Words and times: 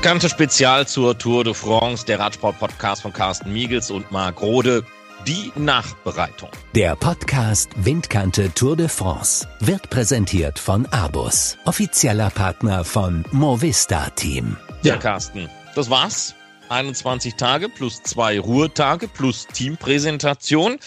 Windkante 0.00 0.30
Spezial 0.30 0.88
zur 0.88 1.18
Tour 1.18 1.44
de 1.44 1.52
France, 1.52 2.06
der 2.06 2.18
Radsport-Podcast 2.18 3.02
von 3.02 3.12
Carsten 3.12 3.52
Miegels 3.52 3.90
und 3.90 4.10
Marc 4.10 4.40
Rode. 4.40 4.82
Die 5.26 5.52
Nachbereitung. 5.56 6.48
Der 6.74 6.96
Podcast 6.96 7.68
Windkante 7.76 8.50
Tour 8.54 8.78
de 8.78 8.88
France 8.88 9.46
wird 9.60 9.90
präsentiert 9.90 10.58
von 10.58 10.86
Abus, 10.86 11.58
offizieller 11.66 12.30
Partner 12.30 12.82
von 12.82 13.26
Movista 13.30 14.08
Team. 14.08 14.56
Ja, 14.84 14.96
Carsten, 14.96 15.50
das 15.74 15.90
war's. 15.90 16.34
21 16.70 17.34
Tage 17.34 17.68
plus 17.68 18.02
zwei 18.02 18.40
Ruhetage 18.40 19.06
plus 19.06 19.48
Teampräsentation 19.48 20.78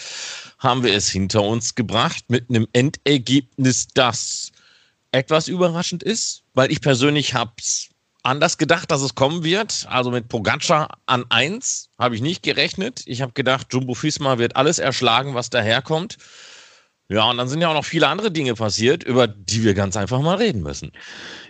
haben 0.58 0.82
wir 0.82 0.92
es 0.92 1.08
hinter 1.08 1.42
uns 1.42 1.76
gebracht 1.76 2.24
mit 2.26 2.50
einem 2.50 2.66
Endergebnis, 2.72 3.86
das 3.94 4.50
etwas 5.12 5.46
überraschend 5.46 6.02
ist, 6.02 6.42
weil 6.54 6.72
ich 6.72 6.80
persönlich 6.80 7.34
habe 7.34 7.52
es 7.58 7.90
anders 8.24 8.58
gedacht, 8.58 8.90
dass 8.90 9.02
es 9.02 9.14
kommen 9.14 9.44
wird. 9.44 9.86
Also 9.88 10.10
mit 10.10 10.28
Pogacar 10.28 10.98
an 11.06 11.24
eins 11.28 11.90
habe 11.98 12.14
ich 12.14 12.22
nicht 12.22 12.42
gerechnet. 12.42 13.02
Ich 13.06 13.22
habe 13.22 13.32
gedacht, 13.32 13.68
Jumbo 13.70 13.94
Fisma 13.94 14.38
wird 14.38 14.56
alles 14.56 14.78
erschlagen, 14.78 15.34
was 15.34 15.50
daherkommt. 15.50 16.16
Ja, 17.08 17.28
und 17.30 17.36
dann 17.36 17.48
sind 17.48 17.60
ja 17.60 17.68
auch 17.68 17.74
noch 17.74 17.84
viele 17.84 18.08
andere 18.08 18.30
Dinge 18.30 18.54
passiert, 18.54 19.04
über 19.04 19.28
die 19.28 19.62
wir 19.62 19.74
ganz 19.74 19.94
einfach 19.96 20.20
mal 20.22 20.36
reden 20.36 20.62
müssen. 20.62 20.90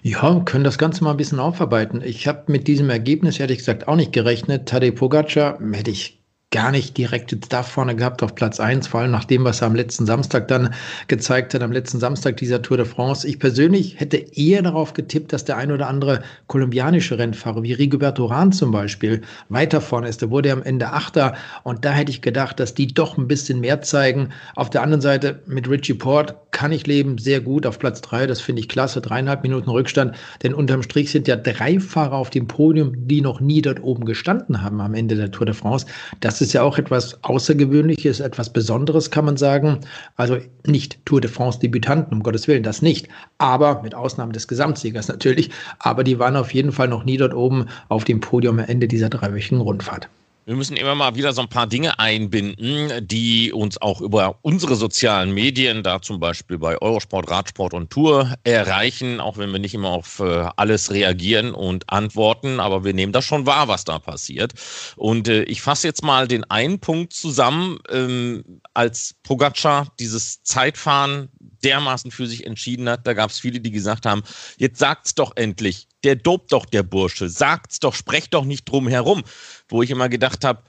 Ja, 0.03 0.41
können 0.45 0.65
das 0.65 0.79
Ganze 0.79 1.05
mal 1.05 1.13
ein 1.13 1.17
bisschen 1.17 1.39
aufarbeiten. 1.39 2.03
Ich 2.03 2.27
habe 2.27 2.51
mit 2.51 2.67
diesem 2.67 2.91
Ergebnis 2.91 3.39
ehrlich 3.39 3.59
gesagt 3.59 3.87
auch 3.87 3.95
nicht 3.95 4.13
gerechnet. 4.13 4.69
Tadej 4.69 4.91
Pogacar 4.91 5.61
hätte 5.73 5.93
ich 5.93 6.24
gar 6.55 6.71
nicht 6.71 6.97
direkt 6.97 7.53
da 7.53 7.65
vorne 7.65 7.97
gehabt 7.97 8.23
auf 8.23 8.37
Platz 8.37 8.61
1, 8.61 8.87
vor 8.87 9.01
allem 9.01 9.11
nach 9.11 9.25
dem, 9.25 9.43
was 9.43 9.61
er 9.61 9.67
am 9.67 9.75
letzten 9.75 10.07
Samstag 10.07 10.47
dann 10.47 10.73
gezeigt 11.09 11.53
hat, 11.53 11.63
am 11.63 11.73
letzten 11.73 11.99
Samstag 11.99 12.37
dieser 12.37 12.63
Tour 12.63 12.77
de 12.77 12.87
France. 12.87 13.27
Ich 13.27 13.41
persönlich 13.41 13.99
hätte 13.99 14.19
eher 14.19 14.63
darauf 14.63 14.93
getippt, 14.93 15.33
dass 15.33 15.45
der 15.45 15.57
ein 15.57 15.73
oder 15.73 15.89
andere 15.89 16.23
kolumbianische 16.47 17.19
Rennfahrer, 17.19 17.65
wie 17.65 17.73
Rigoberto 17.73 18.27
Rahn 18.27 18.53
zum 18.53 18.71
Beispiel, 18.71 19.23
weiter 19.49 19.81
vorne 19.81 20.09
ist. 20.09 20.23
Da 20.23 20.31
wurde 20.31 20.51
er 20.51 20.55
am 20.55 20.63
Ende 20.63 20.93
Achter 20.93 21.35
und 21.65 21.85
da 21.85 21.91
hätte 21.91 22.13
ich 22.13 22.23
gedacht, 22.23 22.61
dass 22.61 22.73
die 22.73 22.87
doch 22.87 23.19
ein 23.19 23.27
bisschen 23.27 23.59
mehr 23.59 23.83
zeigen. 23.83 24.29
Auf 24.55 24.71
der 24.71 24.83
anderen 24.83 25.01
Seite 25.01 25.41
mit 25.47 25.69
Richie 25.69 25.95
Port 25.95 26.37
kann 26.53 26.71
ich 26.71 26.87
leben, 26.87 27.19
sehr 27.19 27.41
gut 27.41 27.67
auf 27.67 27.81
Platz 27.81 28.01
3, 28.01 28.29
das 28.29 28.41
finde 28.41 28.61
ich 28.61 28.69
klasse, 28.69 29.01
dreieinhalb 29.01 29.43
Minuten 29.43 29.71
Rückstand, 29.71 30.15
denn 30.45 30.55
unterm 30.55 30.85
Strich 30.85 31.11
sind 31.11 31.27
ja 31.27 31.35
drei 31.35 31.81
Fahrer 31.81 32.15
auf 32.15 32.31
dem 32.31 32.47
Podium, 32.47 33.09
die 33.09 33.23
noch 33.23 33.41
nie 33.41 33.61
dort 33.61 33.83
oben 33.83 34.05
gestanden 34.05 34.63
haben 34.63 34.81
am 34.81 34.95
Ende 34.95 35.17
der 35.17 35.33
Tour 35.33 35.47
de 35.47 35.55
France. 35.55 35.87
Das 36.21 36.41
ist 36.41 36.44
ja 36.53 36.63
auch 36.63 36.79
etwas 36.79 37.23
Außergewöhnliches, 37.23 38.21
etwas 38.21 38.53
Besonderes, 38.53 39.11
kann 39.11 39.25
man 39.25 39.37
sagen. 39.37 39.81
Also 40.17 40.39
nicht 40.67 41.05
Tour 41.07 41.21
de 41.21 41.31
France 41.31 41.59
Debütanten, 41.61 42.13
um 42.13 42.23
Gottes 42.23 42.49
Willen, 42.49 42.63
das 42.63 42.83
nicht. 42.83 43.09
Aber 43.39 43.83
mit 43.83 43.95
Ausnahme 43.95 44.33
des 44.33 44.49
Gesamtsiegers 44.49 45.09
natürlich. 45.09 45.51
Aber 45.79 46.05
die 46.05 46.19
waren 46.19 46.37
auf 46.37 46.53
jeden 46.53 46.73
Fall 46.73 46.89
noch 46.89 47.05
nie 47.05 47.17
dort 47.17 47.35
oben 47.35 47.67
auf 47.89 48.05
dem 48.05 48.21
Podium 48.21 48.59
am 48.59 48.67
Ende 48.67 48.89
dieser 48.89 49.09
dreiwöchigen 49.09 49.61
Rundfahrt. 49.61 50.09
Wir 50.47 50.57
müssen 50.57 50.77
immer 50.77 50.95
mal 50.95 51.15
wieder 51.15 51.33
so 51.33 51.41
ein 51.41 51.49
paar 51.49 51.67
Dinge 51.67 51.99
einbinden, 51.99 53.07
die 53.09 53.51
uns 53.51 53.81
auch 53.81 54.03
über 54.03 54.41
unsere 54.43 54.77
sozialen 54.77 55.33
Medien, 55.33 55.83
da 55.83 56.03
zum 56.03 56.21
Beispiel 56.21 56.59
bei 56.59 56.77
Eurosport, 56.83 57.31
Radsport 57.31 57.73
und 57.73 57.89
Tour, 57.89 58.35
erreichen, 58.45 59.21
auch 59.21 59.39
wenn 59.39 59.51
wir 59.53 59.59
nicht 59.59 59.73
immer 59.73 59.89
auf 59.89 60.21
äh, 60.21 60.47
alles 60.57 60.91
reagieren 60.91 61.55
und 61.55 61.89
antworten, 61.89 62.61
aber 62.61 62.85
wir 62.85 62.93
nehmen 62.93 63.13
das 63.13 63.25
schon 63.25 63.47
wahr, 63.47 63.69
was 63.69 63.85
da 63.85 63.99
passiert. 63.99 64.53
Und 64.97 65.29
äh, 65.29 65.45
ich 65.45 65.63
fasse 65.63 65.87
jetzt 65.87 66.05
mal 66.05 66.29
den 66.29 66.45
einen 66.51 66.79
Punkt 66.79 67.15
zusammen, 67.15 67.79
ähm, 67.91 68.61
als 68.75 69.15
Pogacar 69.23 69.87
dieses 69.99 70.43
Zeitfahren 70.43 71.31
dermaßen 71.65 72.11
für 72.11 72.27
sich 72.27 72.47
entschieden 72.47 72.89
hat, 72.89 73.07
da 73.07 73.15
gab 73.15 73.31
es 73.31 73.39
viele, 73.39 73.61
die 73.61 73.71
gesagt 73.71 74.07
haben, 74.07 74.23
jetzt 74.59 74.79
sagt's 74.79 75.15
doch 75.15 75.33
endlich, 75.37 75.89
der 76.05 76.17
dobt 76.17 76.53
doch 76.53 76.67
der 76.67 76.83
Bursche, 76.83 77.29
sagt's 77.29 77.81
doch, 77.81 77.95
sprecht 77.95 78.35
doch 78.35 78.45
nicht 78.45 78.65
drum 78.67 78.87
herum. 78.87 79.25
Wo 79.69 79.83
ich 79.83 79.91
immer 79.91 80.09
gedacht 80.09 80.45
habe, 80.45 80.63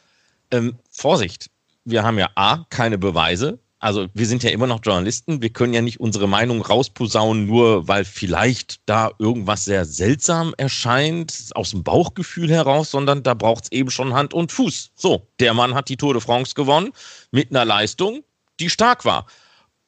ähm, 0.51 0.75
Vorsicht, 0.89 1.50
wir 1.84 2.03
haben 2.03 2.17
ja 2.17 2.29
A, 2.35 2.66
keine 2.69 2.97
Beweise. 2.97 3.59
Also 3.79 4.07
wir 4.16 4.25
sind 4.25 4.41
ja 4.41 4.50
immer 4.50 4.66
noch 4.66 4.79
Journalisten, 4.81 5.44
wir 5.44 5.51
können 5.51 5.73
ja 5.73 5.81
nicht 5.81 6.00
unsere 6.00 6.28
Meinung 6.28 6.61
rausposaunen, 6.63 7.45
nur 7.45 7.88
weil 7.88 8.03
vielleicht 8.03 8.79
da 8.88 9.11
irgendwas 9.19 9.66
sehr 9.66 9.85
seltsam 9.85 10.55
erscheint, 10.57 11.50
aus 11.53 11.69
dem 11.69 11.84
Bauchgefühl 11.84 12.50
heraus, 12.50 12.89
sondern 12.89 13.22
da 13.22 13.35
braucht 13.35 13.66
es 13.66 13.72
eben 13.72 13.91
schon 13.91 14.16
Hand 14.16 14.34
und 14.34 14.51
Fuß. 14.51 14.91
So, 14.95 15.28
der 15.39 15.53
Mann 15.53 15.75
hat 15.75 15.89
die 15.89 15.97
Tour 15.97 16.13
de 16.13 16.22
France 16.22 16.55
gewonnen 16.55 16.94
mit 17.29 17.51
einer 17.51 17.66
Leistung, 17.66 18.23
die 18.59 18.72
stark 18.72 19.05
war. 19.05 19.28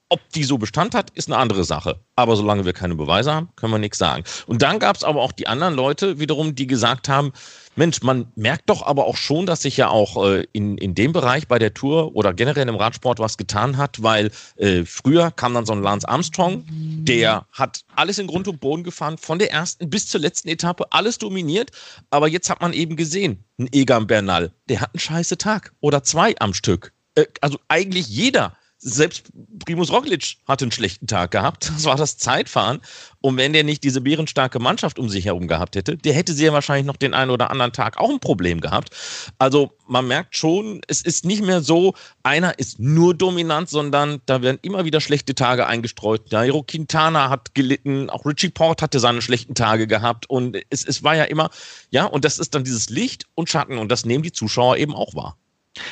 Ob 0.10 0.22
die 0.32 0.46
so 0.46 0.58
Bestand 0.58 0.96
hat, 0.96 1.10
ist 1.12 1.28
eine 1.28 1.38
andere 1.38 1.66
Sache. 1.66 2.00
Aber 2.16 2.38
solange 2.38 2.64
wir 2.64 2.72
keine 2.72 2.96
Beweise 2.96 3.34
haben, 3.34 3.50
können 3.58 3.74
wir 3.74 3.80
nichts 3.80 3.98
sagen. 3.98 4.24
Und 4.46 4.62
dann 4.62 4.80
gab 4.80 4.96
es 4.96 5.04
aber 5.04 5.22
auch 5.22 5.34
die 5.34 5.48
anderen 5.48 5.74
Leute 5.74 6.18
wiederum, 6.20 6.56
die 6.56 6.66
gesagt 6.66 7.10
haben, 7.10 7.34
Mensch, 7.76 8.02
man 8.02 8.32
merkt 8.36 8.70
doch 8.70 8.82
aber 8.82 9.06
auch 9.06 9.18
schon, 9.18 9.46
dass 9.46 9.62
sich 9.62 9.78
ja 9.78 9.90
auch 9.90 10.26
äh, 10.26 10.48
in, 10.54 10.78
in 10.78 10.96
dem 10.96 11.12
Bereich 11.12 11.48
bei 11.48 11.60
der 11.60 11.74
Tour 11.74 12.16
oder 12.16 12.34
generell 12.34 12.68
im 12.68 12.76
Radsport 12.76 13.20
was 13.20 13.38
getan 13.38 13.78
hat, 13.78 14.02
weil 14.02 14.32
äh, 14.56 14.84
früher 14.86 15.30
kam 15.30 15.54
dann 15.54 15.66
so 15.66 15.74
ein 15.74 15.84
Lance 15.84 16.08
Armstrong, 16.08 16.64
der 16.70 17.46
hat 17.52 17.84
alles 17.96 18.18
in 18.18 18.28
Grund 18.28 18.48
und 18.48 18.60
Boden 18.62 18.84
gefahren, 18.84 19.18
von 19.18 19.38
der 19.40 19.52
ersten 19.52 19.90
bis 19.90 20.08
zur 20.08 20.22
letzten 20.22 20.48
Etappe, 20.48 20.88
alles 20.92 21.18
dominiert. 21.18 21.72
Aber 22.10 22.28
jetzt 22.28 22.50
hat 22.50 22.62
man 22.62 22.74
eben 22.74 22.96
gesehen, 22.96 23.44
ein 23.60 23.70
Egan 23.72 24.08
Bernal, 24.08 24.54
der 24.70 24.82
hat 24.82 24.94
einen 24.94 25.00
scheiße 25.00 25.38
Tag 25.38 25.74
oder 25.82 26.02
zwei 26.02 26.34
am 26.40 26.54
Stück. 26.54 26.94
Äh, 27.16 27.26
also 27.42 27.60
eigentlich 27.68 28.08
jeder 28.08 28.58
selbst 28.80 29.32
Primus 29.66 29.92
Roglic 29.92 30.38
hatte 30.48 30.66
einen 30.66 30.72
schlechten 30.72 31.08
Tag 31.08 31.32
gehabt. 31.32 31.70
Das 31.70 31.86
war 31.86 31.96
das 31.96 32.18
Zeitfahren. 32.18 32.82
Und 33.22 33.36
wenn 33.38 33.52
der 33.52 33.64
nicht 33.64 33.84
diese 33.84 34.02
bärenstarke 34.02 34.60
Mannschaft 34.60 35.00
um 35.00 35.10
sich 35.10 35.26
herum 35.26 35.48
gehabt 35.48 35.76
hätte, 35.76 35.98
der 35.98 36.14
hätte 36.14 36.34
sie 36.34 36.46
ja 36.46 36.54
wahrscheinlich 36.54 36.86
noch 36.86 36.96
den 36.96 37.16
einen 37.16 37.32
oder 37.32 37.50
anderen 37.50 37.74
Tag 37.74 37.98
auch 37.98 38.10
ein 38.10 38.20
Problem 38.20 38.62
gehabt. 38.62 38.92
Also 39.40 39.72
man 39.88 40.08
merkt 40.08 40.36
schon, 40.36 40.82
es 40.88 41.02
ist 41.02 41.26
nicht 41.26 41.44
mehr 41.44 41.62
so, 41.62 41.96
einer 42.22 42.60
ist 42.60 42.80
nur 42.80 43.16
dominant, 43.16 43.70
sondern 43.70 44.22
da 44.28 44.44
werden 44.44 44.60
immer 44.62 44.86
wieder 44.86 45.02
schlechte 45.02 45.34
Tage 45.34 45.66
eingestreut. 45.66 46.32
Nairo 46.32 46.62
Quintana 46.62 47.30
hat 47.30 47.56
gelitten, 47.56 48.12
auch 48.12 48.26
Richie 48.26 48.50
Port 48.50 48.84
hatte 48.84 49.00
seine 49.00 49.24
schlechten 49.24 49.56
Tage 49.56 49.88
gehabt. 49.88 50.30
Und 50.30 50.58
es, 50.70 50.86
es 50.86 51.04
war 51.04 51.16
ja 51.16 51.24
immer, 51.24 51.50
ja, 51.90 52.06
und 52.06 52.24
das 52.26 52.38
ist 52.38 52.54
dann 52.54 52.64
dieses 52.64 52.90
Licht 52.90 53.26
und 53.34 53.50
Schatten. 53.50 53.80
Und 53.80 53.92
das 53.92 54.06
nehmen 54.06 54.24
die 54.24 54.32
Zuschauer 54.32 54.78
eben 54.78 54.94
auch 54.94 55.16
wahr. 55.16 55.36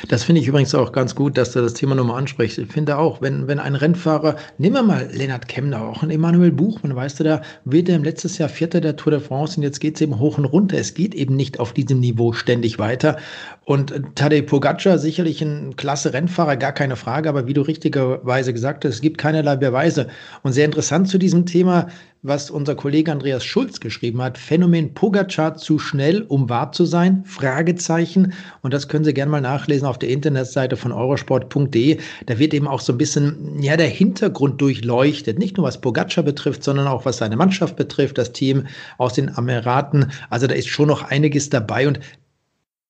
Das 0.07 0.23
finde 0.23 0.41
ich 0.41 0.47
übrigens 0.47 0.73
auch 0.75 0.91
ganz 0.91 1.15
gut, 1.15 1.37
dass 1.37 1.51
du 1.51 1.61
das 1.61 1.73
Thema 1.73 1.95
nochmal 1.95 2.19
ansprichst. 2.19 2.57
Ich 2.57 2.71
finde 2.71 2.97
auch, 2.97 3.21
wenn, 3.21 3.47
wenn 3.47 3.59
ein 3.59 3.75
Rennfahrer, 3.75 4.35
nehmen 4.57 4.75
wir 4.75 4.83
mal 4.83 5.09
Lennart 5.11 5.47
Kemner, 5.47 5.81
auch 5.81 6.03
ein 6.03 6.09
Emanuel 6.09 6.51
Buchmann, 6.51 6.95
weißt 6.95 7.19
du, 7.19 7.23
da 7.23 7.41
wird 7.63 7.89
er 7.89 7.95
im 7.95 8.03
letztes 8.03 8.37
Jahr 8.37 8.49
Vierter 8.49 8.81
der 8.81 8.95
Tour 8.95 9.11
de 9.11 9.19
France 9.19 9.57
und 9.57 9.63
jetzt 9.63 9.79
geht 9.79 9.95
es 9.95 10.01
eben 10.01 10.19
hoch 10.19 10.37
und 10.37 10.45
runter. 10.45 10.77
Es 10.77 10.93
geht 10.93 11.15
eben 11.15 11.35
nicht 11.35 11.59
auf 11.59 11.73
diesem 11.73 11.99
Niveau 11.99 12.33
ständig 12.33 12.79
weiter. 12.79 13.17
Und 13.65 13.93
Tadej 14.15 14.43
Pogacar, 14.43 14.99
sicherlich 14.99 15.41
ein 15.41 15.75
klasse 15.75 16.13
Rennfahrer, 16.13 16.55
gar 16.57 16.71
keine 16.71 16.95
Frage, 16.95 17.29
aber 17.29 17.47
wie 17.47 17.53
du 17.53 17.61
richtigerweise 17.61 18.53
gesagt 18.53 18.85
hast, 18.85 18.95
es 18.95 19.01
gibt 19.01 19.17
keinerlei 19.17 19.55
Beweise. 19.55 20.07
Und 20.43 20.53
sehr 20.53 20.65
interessant 20.65 21.07
zu 21.07 21.17
diesem 21.17 21.45
Thema, 21.45 21.87
was 22.27 22.49
unser 22.49 22.75
Kollege 22.75 23.11
Andreas 23.11 23.43
Schulz 23.43 23.79
geschrieben 23.79 24.21
hat. 24.21 24.37
Phänomen 24.37 24.93
Pogacar 24.93 25.55
zu 25.55 25.77
schnell, 25.77 26.23
um 26.23 26.49
wahr 26.49 26.71
zu 26.71 26.85
sein? 26.85 27.23
Fragezeichen. 27.25 28.33
Und 28.61 28.73
das 28.73 28.87
können 28.87 29.05
Sie 29.05 29.13
gerne 29.13 29.31
mal 29.31 29.41
nachlesen 29.41 29.87
auf 29.87 29.99
der 29.99 30.09
Internetseite 30.09 30.75
von 30.75 30.91
eurosport.de. 30.91 31.99
Da 32.25 32.39
wird 32.39 32.53
eben 32.53 32.67
auch 32.67 32.79
so 32.79 32.93
ein 32.93 32.97
bisschen, 32.97 33.61
ja, 33.61 33.77
der 33.77 33.87
Hintergrund 33.87 34.59
durchleuchtet. 34.59 35.37
Nicht 35.37 35.57
nur 35.57 35.67
was 35.67 35.79
Pogacar 35.79 36.23
betrifft, 36.23 36.63
sondern 36.63 36.87
auch 36.87 37.05
was 37.05 37.17
seine 37.17 37.37
Mannschaft 37.37 37.75
betrifft, 37.75 38.17
das 38.17 38.31
Team 38.31 38.65
aus 38.97 39.13
den 39.13 39.27
Emiraten. 39.27 40.11
Also 40.31 40.47
da 40.47 40.55
ist 40.55 40.67
schon 40.67 40.87
noch 40.87 41.03
einiges 41.03 41.49
dabei. 41.49 41.87
Und 41.87 41.99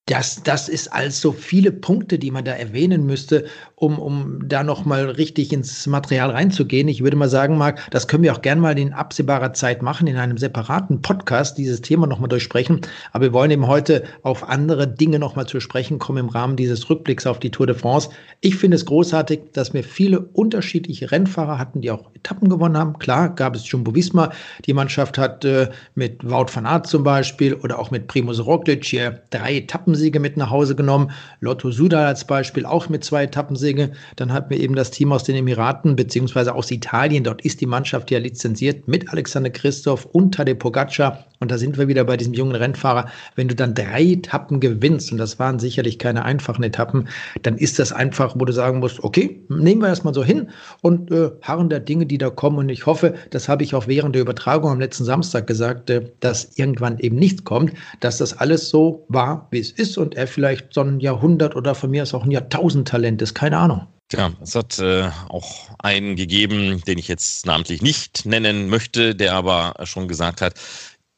das, 0.07 0.43
das 0.43 0.69
ist 0.69 0.93
also 0.93 1.31
viele 1.31 1.71
Punkte, 1.71 2.19
die 2.19 2.29
man 2.29 2.45
da 2.45 2.51
erwähnen 2.51 3.07
müsste, 3.07 3.45
um, 3.73 3.97
um 3.97 4.39
da 4.47 4.63
nochmal 4.63 5.09
richtig 5.09 5.51
ins 5.51 5.87
Material 5.87 6.29
reinzugehen. 6.29 6.87
Ich 6.87 7.03
würde 7.03 7.17
mal 7.17 7.27
sagen, 7.27 7.57
Marc, 7.57 7.89
das 7.89 8.07
können 8.07 8.21
wir 8.21 8.31
auch 8.33 8.43
gern 8.43 8.59
mal 8.59 8.77
in 8.77 8.93
absehbarer 8.93 9.53
Zeit 9.53 9.81
machen, 9.81 10.05
in 10.05 10.17
einem 10.17 10.37
separaten 10.37 11.01
Podcast, 11.01 11.57
dieses 11.57 11.81
Thema 11.81 12.05
nochmal 12.05 12.29
durchsprechen. 12.29 12.81
Aber 13.13 13.23
wir 13.23 13.33
wollen 13.33 13.49
eben 13.49 13.65
heute 13.65 14.03
auf 14.21 14.47
andere 14.47 14.87
Dinge 14.87 15.17
nochmal 15.17 15.47
zu 15.47 15.59
sprechen 15.59 15.97
kommen 15.97 16.19
im 16.19 16.29
Rahmen 16.29 16.55
dieses 16.55 16.87
Rückblicks 16.87 17.25
auf 17.25 17.39
die 17.39 17.49
Tour 17.49 17.65
de 17.65 17.75
France. 17.75 18.09
Ich 18.41 18.57
finde 18.57 18.75
es 18.75 18.85
großartig, 18.85 19.39
dass 19.53 19.73
wir 19.73 19.83
viele 19.83 20.19
unterschiedliche 20.19 21.11
Rennfahrer 21.11 21.57
hatten, 21.57 21.81
die 21.81 21.89
auch 21.89 22.11
Etappen 22.13 22.49
gewonnen 22.49 22.77
haben. 22.77 22.99
Klar, 22.99 23.33
gab 23.33 23.55
es 23.55 23.67
Jumbo 23.69 23.95
Visma. 23.95 24.31
Die 24.67 24.73
Mannschaft 24.73 25.17
hat 25.17 25.43
äh, 25.45 25.69
mit 25.95 26.23
Wout 26.23 26.47
van 26.53 26.67
Aert 26.67 26.85
zum 26.85 27.03
Beispiel 27.03 27.55
oder 27.55 27.79
auch 27.79 27.89
mit 27.89 28.05
Primoz 28.07 28.39
Roglic 28.39 28.85
hier 28.85 29.23
drei 29.31 29.61
Etappensiege 29.95 30.19
mit 30.19 30.37
nach 30.37 30.49
Hause 30.49 30.75
genommen. 30.75 31.11
Lotto 31.39 31.71
Sudal 31.71 32.05
als 32.05 32.25
Beispiel 32.25 32.65
auch 32.65 32.89
mit 32.89 33.03
zwei 33.03 33.23
Etappensiegen. 33.23 33.93
Dann 34.17 34.33
hatten 34.33 34.49
wir 34.49 34.59
eben 34.59 34.75
das 34.75 34.91
Team 34.91 35.11
aus 35.13 35.23
den 35.23 35.35
Emiraten 35.35 35.95
beziehungsweise 35.95 36.53
aus 36.53 36.69
Italien. 36.69 37.23
Dort 37.23 37.43
ist 37.43 37.61
die 37.61 37.65
Mannschaft 37.65 38.11
ja 38.11 38.19
lizenziert 38.19 38.87
mit 38.87 39.09
Alexander 39.09 39.49
Christoph 39.49 40.05
und 40.05 40.35
Tadej 40.35 40.55
Pogacar. 40.55 41.25
Und 41.45 41.51
da 41.51 41.59
sind 41.59 41.77
wir 41.77 41.87
wieder 41.87 42.03
bei 42.05 42.17
diesem 42.17 42.33
jungen 42.33 42.55
Rennfahrer. 42.55 43.07
Wenn 43.35 43.47
du 43.47 43.53
dann 43.53 43.75
drei 43.75 44.01
Etappen 44.01 44.59
gewinnst, 44.59 45.11
und 45.11 45.19
das 45.19 45.37
waren 45.37 45.59
sicherlich 45.59 45.99
keine 45.99 46.25
einfachen 46.25 46.63
Etappen, 46.63 47.07
dann 47.43 47.55
ist 47.55 47.77
das 47.77 47.91
einfach, 47.91 48.33
wo 48.35 48.45
du 48.45 48.51
sagen 48.51 48.79
musst, 48.79 49.03
okay, 49.03 49.43
nehmen 49.47 49.81
wir 49.81 49.89
erstmal 49.89 50.15
so 50.15 50.23
hin 50.23 50.49
und 50.81 51.11
äh, 51.11 51.29
harren 51.43 51.69
der 51.69 51.81
Dinge, 51.81 52.07
die 52.07 52.17
da 52.17 52.31
kommen. 52.31 52.57
Und 52.57 52.69
ich 52.69 52.87
hoffe, 52.87 53.13
das 53.29 53.47
habe 53.47 53.61
ich 53.61 53.75
auch 53.75 53.85
während 53.85 54.15
der 54.15 54.23
Übertragung 54.23 54.71
am 54.71 54.79
letzten 54.79 55.05
Samstag 55.05 55.45
gesagt, 55.45 55.91
äh, 55.91 56.09
dass 56.19 56.57
irgendwann 56.57 56.97
eben 56.97 57.17
nichts 57.17 57.43
kommt, 57.43 57.73
dass 57.99 58.17
das 58.17 58.35
alles 58.35 58.69
so 58.69 59.05
war, 59.07 59.47
wie 59.51 59.59
es 59.59 59.69
ist 59.69 59.99
und 59.99 60.15
er 60.15 60.25
vielleicht 60.25 60.73
so 60.73 60.81
ein 60.81 60.99
Jahrhundert 60.99 61.55
oder 61.55 61.75
von 61.75 61.91
mir 61.91 62.01
ist 62.01 62.15
auch 62.15 62.23
ein 62.23 62.31
Jahrtausendtalent 62.31 63.21
ist, 63.21 63.35
keine 63.35 63.59
Ahnung. 63.59 63.85
Tja, 64.09 64.31
es 64.39 64.53
hat 64.53 64.77
äh, 64.77 65.09
auch 65.29 65.69
einen 65.79 66.15
gegeben, 66.15 66.83
den 66.85 66.99
ich 66.99 67.07
jetzt 67.07 67.47
namentlich 67.47 67.81
nicht 67.81 68.23
nennen 68.25 68.69
möchte, 68.69 69.15
der 69.15 69.33
aber 69.33 69.73
schon 69.83 70.07
gesagt 70.07 70.41
hat, 70.41 70.53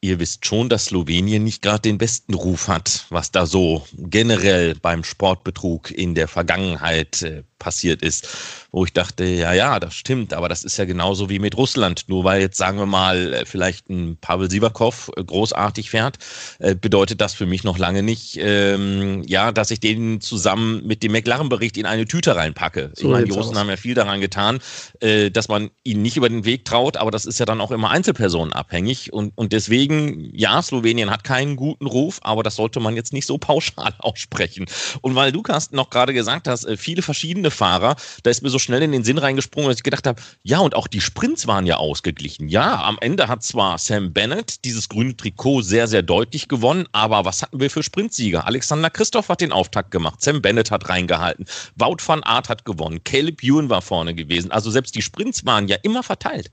Ihr 0.00 0.20
wisst 0.20 0.46
schon, 0.46 0.68
dass 0.68 0.86
Slowenien 0.86 1.42
nicht 1.42 1.60
gerade 1.60 1.82
den 1.82 1.98
besten 1.98 2.34
Ruf 2.34 2.68
hat, 2.68 3.06
was 3.10 3.32
da 3.32 3.46
so 3.46 3.84
generell 3.92 4.76
beim 4.76 5.02
Sportbetrug 5.02 5.90
in 5.90 6.14
der 6.14 6.28
Vergangenheit 6.28 7.22
äh, 7.22 7.42
passiert 7.58 8.02
ist, 8.02 8.28
wo 8.70 8.84
ich 8.84 8.92
dachte, 8.92 9.24
ja, 9.24 9.52
ja, 9.54 9.80
das 9.80 9.94
stimmt, 9.94 10.34
aber 10.34 10.48
das 10.48 10.62
ist 10.62 10.76
ja 10.76 10.84
genauso 10.84 11.30
wie 11.30 11.38
mit 11.38 11.56
Russland. 11.56 12.04
Nur 12.08 12.24
weil 12.24 12.40
jetzt, 12.40 12.58
sagen 12.58 12.78
wir 12.78 12.86
mal, 12.86 13.32
äh, 13.32 13.46
vielleicht 13.46 13.88
ein 13.88 14.18
Pavel 14.20 14.50
Sivakov 14.50 15.10
äh, 15.16 15.24
großartig 15.24 15.90
fährt, 15.90 16.18
äh, 16.58 16.74
bedeutet 16.74 17.20
das 17.20 17.34
für 17.34 17.46
mich 17.46 17.64
noch 17.64 17.78
lange 17.78 18.02
nicht, 18.02 18.38
ähm, 18.40 19.22
ja, 19.26 19.52
dass 19.52 19.70
ich 19.70 19.80
den 19.80 20.20
zusammen 20.20 20.86
mit 20.86 21.02
dem 21.02 21.12
McLaren-Bericht 21.12 21.78
in 21.78 21.86
eine 21.86 22.06
Tüte 22.06 22.36
reinpacke. 22.36 22.92
So 22.94 23.06
ich 23.06 23.10
meine, 23.10 23.24
die 23.24 23.32
Russen 23.32 23.52
aus. 23.52 23.58
haben 23.58 23.70
ja 23.70 23.76
viel 23.76 23.94
daran 23.94 24.20
getan, 24.20 24.60
äh, 25.00 25.30
dass 25.30 25.48
man 25.48 25.70
ihnen 25.82 26.02
nicht 26.02 26.16
über 26.16 26.28
den 26.28 26.44
Weg 26.44 26.64
traut, 26.66 26.98
aber 26.98 27.10
das 27.10 27.24
ist 27.24 27.40
ja 27.40 27.46
dann 27.46 27.60
auch 27.62 27.70
immer 27.70 27.90
einzelpersonenabhängig 27.90 29.12
und, 29.12 29.32
und 29.36 29.52
deswegen, 29.52 30.30
ja, 30.34 30.60
Slowenien 30.60 31.10
hat 31.10 31.24
keinen 31.24 31.56
guten 31.56 31.86
Ruf, 31.86 32.20
aber 32.22 32.42
das 32.42 32.56
sollte 32.56 32.80
man 32.80 32.96
jetzt 32.96 33.14
nicht 33.14 33.26
so 33.26 33.38
pauschal 33.38 33.94
aussprechen. 33.98 34.66
Und 35.00 35.14
weil 35.14 35.32
du, 35.32 35.42
Carsten, 35.42 35.76
noch 35.76 35.88
gerade 35.88 36.12
gesagt 36.12 36.48
hast, 36.48 36.68
viele 36.76 37.00
verschiedene 37.00 37.47
Fahrer, 37.50 37.96
da 38.22 38.30
ist 38.30 38.42
mir 38.42 38.50
so 38.50 38.58
schnell 38.58 38.82
in 38.82 38.92
den 38.92 39.04
Sinn 39.04 39.18
reingesprungen, 39.18 39.68
dass 39.68 39.78
ich 39.78 39.82
gedacht 39.82 40.06
habe, 40.06 40.20
ja, 40.42 40.58
und 40.60 40.74
auch 40.74 40.86
die 40.86 41.00
Sprints 41.00 41.46
waren 41.46 41.66
ja 41.66 41.76
ausgeglichen. 41.76 42.48
Ja, 42.48 42.82
am 42.82 42.98
Ende 43.00 43.28
hat 43.28 43.42
zwar 43.42 43.78
Sam 43.78 44.12
Bennett 44.12 44.64
dieses 44.64 44.88
grüne 44.88 45.16
Trikot 45.16 45.62
sehr, 45.62 45.88
sehr 45.88 46.02
deutlich 46.02 46.48
gewonnen, 46.48 46.86
aber 46.92 47.24
was 47.24 47.42
hatten 47.42 47.60
wir 47.60 47.70
für 47.70 47.82
Sprintsieger? 47.82 48.46
Alexander 48.46 48.90
Christoph 48.90 49.28
hat 49.28 49.40
den 49.40 49.52
Auftakt 49.52 49.90
gemacht, 49.90 50.22
Sam 50.22 50.42
Bennett 50.42 50.70
hat 50.70 50.88
reingehalten, 50.88 51.46
Wout 51.76 51.98
van 52.06 52.22
Aert 52.22 52.48
hat 52.48 52.64
gewonnen, 52.64 53.02
Caleb 53.04 53.42
Ewan 53.42 53.70
war 53.70 53.82
vorne 53.82 54.14
gewesen. 54.14 54.50
Also 54.50 54.70
selbst 54.70 54.94
die 54.94 55.02
Sprints 55.02 55.44
waren 55.44 55.68
ja 55.68 55.76
immer 55.82 56.02
verteilt. 56.02 56.50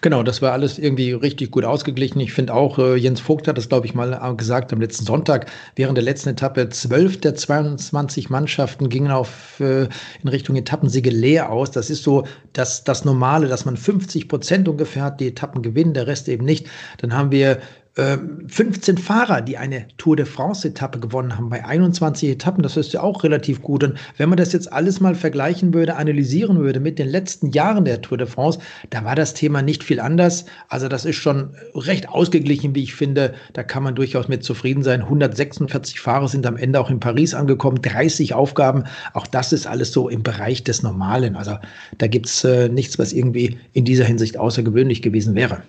Genau, 0.00 0.22
das 0.22 0.40
war 0.40 0.52
alles 0.52 0.78
irgendwie 0.78 1.12
richtig 1.12 1.50
gut 1.50 1.64
ausgeglichen. 1.64 2.18
Ich 2.20 2.32
finde 2.32 2.54
auch, 2.54 2.78
äh, 2.78 2.96
Jens 2.96 3.20
Vogt 3.20 3.46
hat 3.46 3.58
das, 3.58 3.68
glaube 3.68 3.86
ich, 3.86 3.94
mal 3.94 4.14
äh, 4.14 4.34
gesagt 4.34 4.72
am 4.72 4.80
letzten 4.80 5.04
Sonntag, 5.04 5.50
während 5.74 5.98
der 5.98 6.04
letzten 6.04 6.30
Etappe, 6.30 6.70
zwölf 6.70 7.20
der 7.20 7.34
22 7.34 8.30
Mannschaften 8.30 8.88
gingen 8.88 9.10
auf, 9.10 9.60
äh, 9.60 9.88
in 10.22 10.28
Richtung 10.28 10.56
Etappensiege 10.56 11.10
leer 11.10 11.50
aus. 11.50 11.70
Das 11.72 11.90
ist 11.90 12.04
so 12.04 12.26
das, 12.54 12.84
das 12.84 13.04
Normale, 13.04 13.48
dass 13.48 13.66
man 13.66 13.76
50 13.76 14.28
Prozent 14.28 14.66
ungefähr 14.66 15.04
hat, 15.04 15.20
die 15.20 15.28
Etappen 15.28 15.60
gewinnen, 15.60 15.92
der 15.92 16.06
Rest 16.06 16.28
eben 16.30 16.46
nicht. 16.46 16.66
Dann 16.98 17.14
haben 17.14 17.30
wir 17.30 17.60
15 17.96 18.96
ähm, 18.96 19.02
Fahrer, 19.02 19.40
die 19.40 19.56
eine 19.56 19.86
Tour 19.96 20.16
de 20.16 20.26
France-Etappe 20.26 21.00
gewonnen 21.00 21.34
haben 21.34 21.48
bei 21.48 21.64
21 21.64 22.28
Etappen. 22.28 22.62
Das 22.62 22.76
ist 22.76 22.92
ja 22.92 23.02
auch 23.02 23.24
relativ 23.24 23.62
gut. 23.62 23.82
Und 23.82 23.94
wenn 24.18 24.28
man 24.28 24.36
das 24.36 24.52
jetzt 24.52 24.70
alles 24.70 25.00
mal 25.00 25.14
vergleichen 25.14 25.72
würde, 25.72 25.96
analysieren 25.96 26.58
würde 26.58 26.78
mit 26.78 26.98
den 26.98 27.08
letzten 27.08 27.52
Jahren 27.52 27.86
der 27.86 28.02
Tour 28.02 28.18
de 28.18 28.26
France, 28.26 28.58
da 28.90 29.02
war 29.04 29.14
das 29.14 29.32
Thema 29.32 29.62
nicht 29.62 29.82
viel 29.82 29.98
anders. 29.98 30.44
Also 30.68 30.88
das 30.88 31.06
ist 31.06 31.16
schon 31.16 31.54
recht 31.74 32.10
ausgeglichen, 32.10 32.74
wie 32.74 32.82
ich 32.82 32.94
finde. 32.94 33.32
Da 33.54 33.62
kann 33.62 33.82
man 33.82 33.94
durchaus 33.94 34.28
mit 34.28 34.44
zufrieden 34.44 34.82
sein. 34.82 35.00
146 35.00 35.98
Fahrer 35.98 36.28
sind 36.28 36.46
am 36.46 36.58
Ende 36.58 36.78
auch 36.80 36.90
in 36.90 37.00
Paris 37.00 37.32
angekommen, 37.32 37.80
30 37.80 38.34
Aufgaben. 38.34 38.84
Auch 39.14 39.26
das 39.26 39.54
ist 39.54 39.66
alles 39.66 39.92
so 39.92 40.10
im 40.10 40.22
Bereich 40.22 40.62
des 40.64 40.82
Normalen. 40.82 41.34
Also 41.34 41.56
da 41.96 42.08
gibt 42.08 42.26
es 42.26 42.44
äh, 42.44 42.68
nichts, 42.68 42.98
was 42.98 43.14
irgendwie 43.14 43.56
in 43.72 43.86
dieser 43.86 44.04
Hinsicht 44.04 44.36
außergewöhnlich 44.36 45.00
gewesen 45.00 45.34
wäre. 45.34 45.62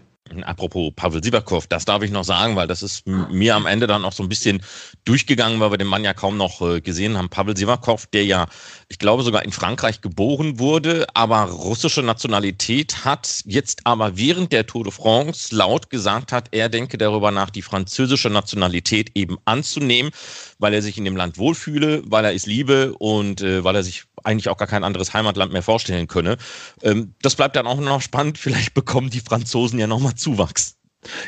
Apropos 0.44 0.92
Pavel 0.96 1.24
Sivakov, 1.24 1.68
das 1.68 1.86
darf 1.86 2.04
ich 2.04 2.12
noch 2.12 2.24
sagen, 2.24 2.56
weil 2.56 2.68
das 2.68 2.84
ist 2.84 3.08
mir 3.08 3.56
am 3.56 3.66
Ende 3.66 3.88
dann 3.88 4.06
auch 4.06 4.14
so 4.14 4.24
ein 4.24 4.30
bisschen 4.30 4.62
durchgegangen, 5.06 5.60
weil 5.60 5.72
wir 5.72 5.78
den 5.78 5.88
Mann 5.88 6.04
ja 6.04 6.14
kaum 6.14 6.38
noch 6.38 6.62
äh, 6.62 6.82
gesehen 6.82 7.18
haben. 7.18 7.30
Pavel 7.30 7.56
Sivakov, 7.56 8.08
der 8.08 8.26
ja, 8.26 8.48
ich 8.90 9.00
glaube, 9.00 9.24
sogar 9.24 9.44
in 9.44 9.52
Frankreich 9.52 10.02
geboren 10.02 10.60
wurde, 10.60 11.08
aber 11.14 11.44
russische 11.44 12.04
Nationalität 12.04 13.06
hat, 13.06 13.42
jetzt 13.46 13.86
aber 13.86 14.18
während 14.18 14.52
der 14.52 14.66
Tour 14.66 14.84
de 14.84 14.94
France 14.94 15.56
laut 15.56 15.90
gesagt 15.90 16.32
hat, 16.32 16.50
er 16.52 16.70
denke 16.70 16.98
darüber 16.98 17.32
nach, 17.32 17.50
die 17.50 17.62
französische 17.62 18.30
Nationalität 18.30 19.12
eben 19.16 19.38
anzunehmen, 19.46 20.12
weil 20.60 20.74
er 20.74 20.82
sich 20.82 20.98
in 20.98 21.06
dem 21.06 21.16
Land 21.16 21.38
wohlfühle, 21.38 22.04
weil 22.06 22.26
er 22.26 22.34
es 22.34 22.46
liebe 22.46 22.94
und 22.98 23.42
äh, 23.42 23.64
weil 23.64 23.76
er 23.76 23.84
sich 23.84 24.04
eigentlich 24.24 24.50
auch 24.50 24.58
gar 24.58 24.68
kein 24.68 24.84
anderes 24.84 25.14
Heimatland 25.14 25.52
mehr 25.54 25.64
vorstellen 25.64 26.08
könne. 26.08 26.38
Ähm, 26.82 27.14
das 27.22 27.36
bleibt 27.36 27.56
dann 27.56 27.68
auch 27.68 27.80
noch 27.80 28.02
spannend. 28.02 28.38
Vielleicht 28.38 28.74
bekommen 28.76 29.10
die 29.10 29.22
Franzosen 29.22 29.80
ja 29.80 29.88
nochmal 29.88 30.16
Zuwachs. 30.16 30.77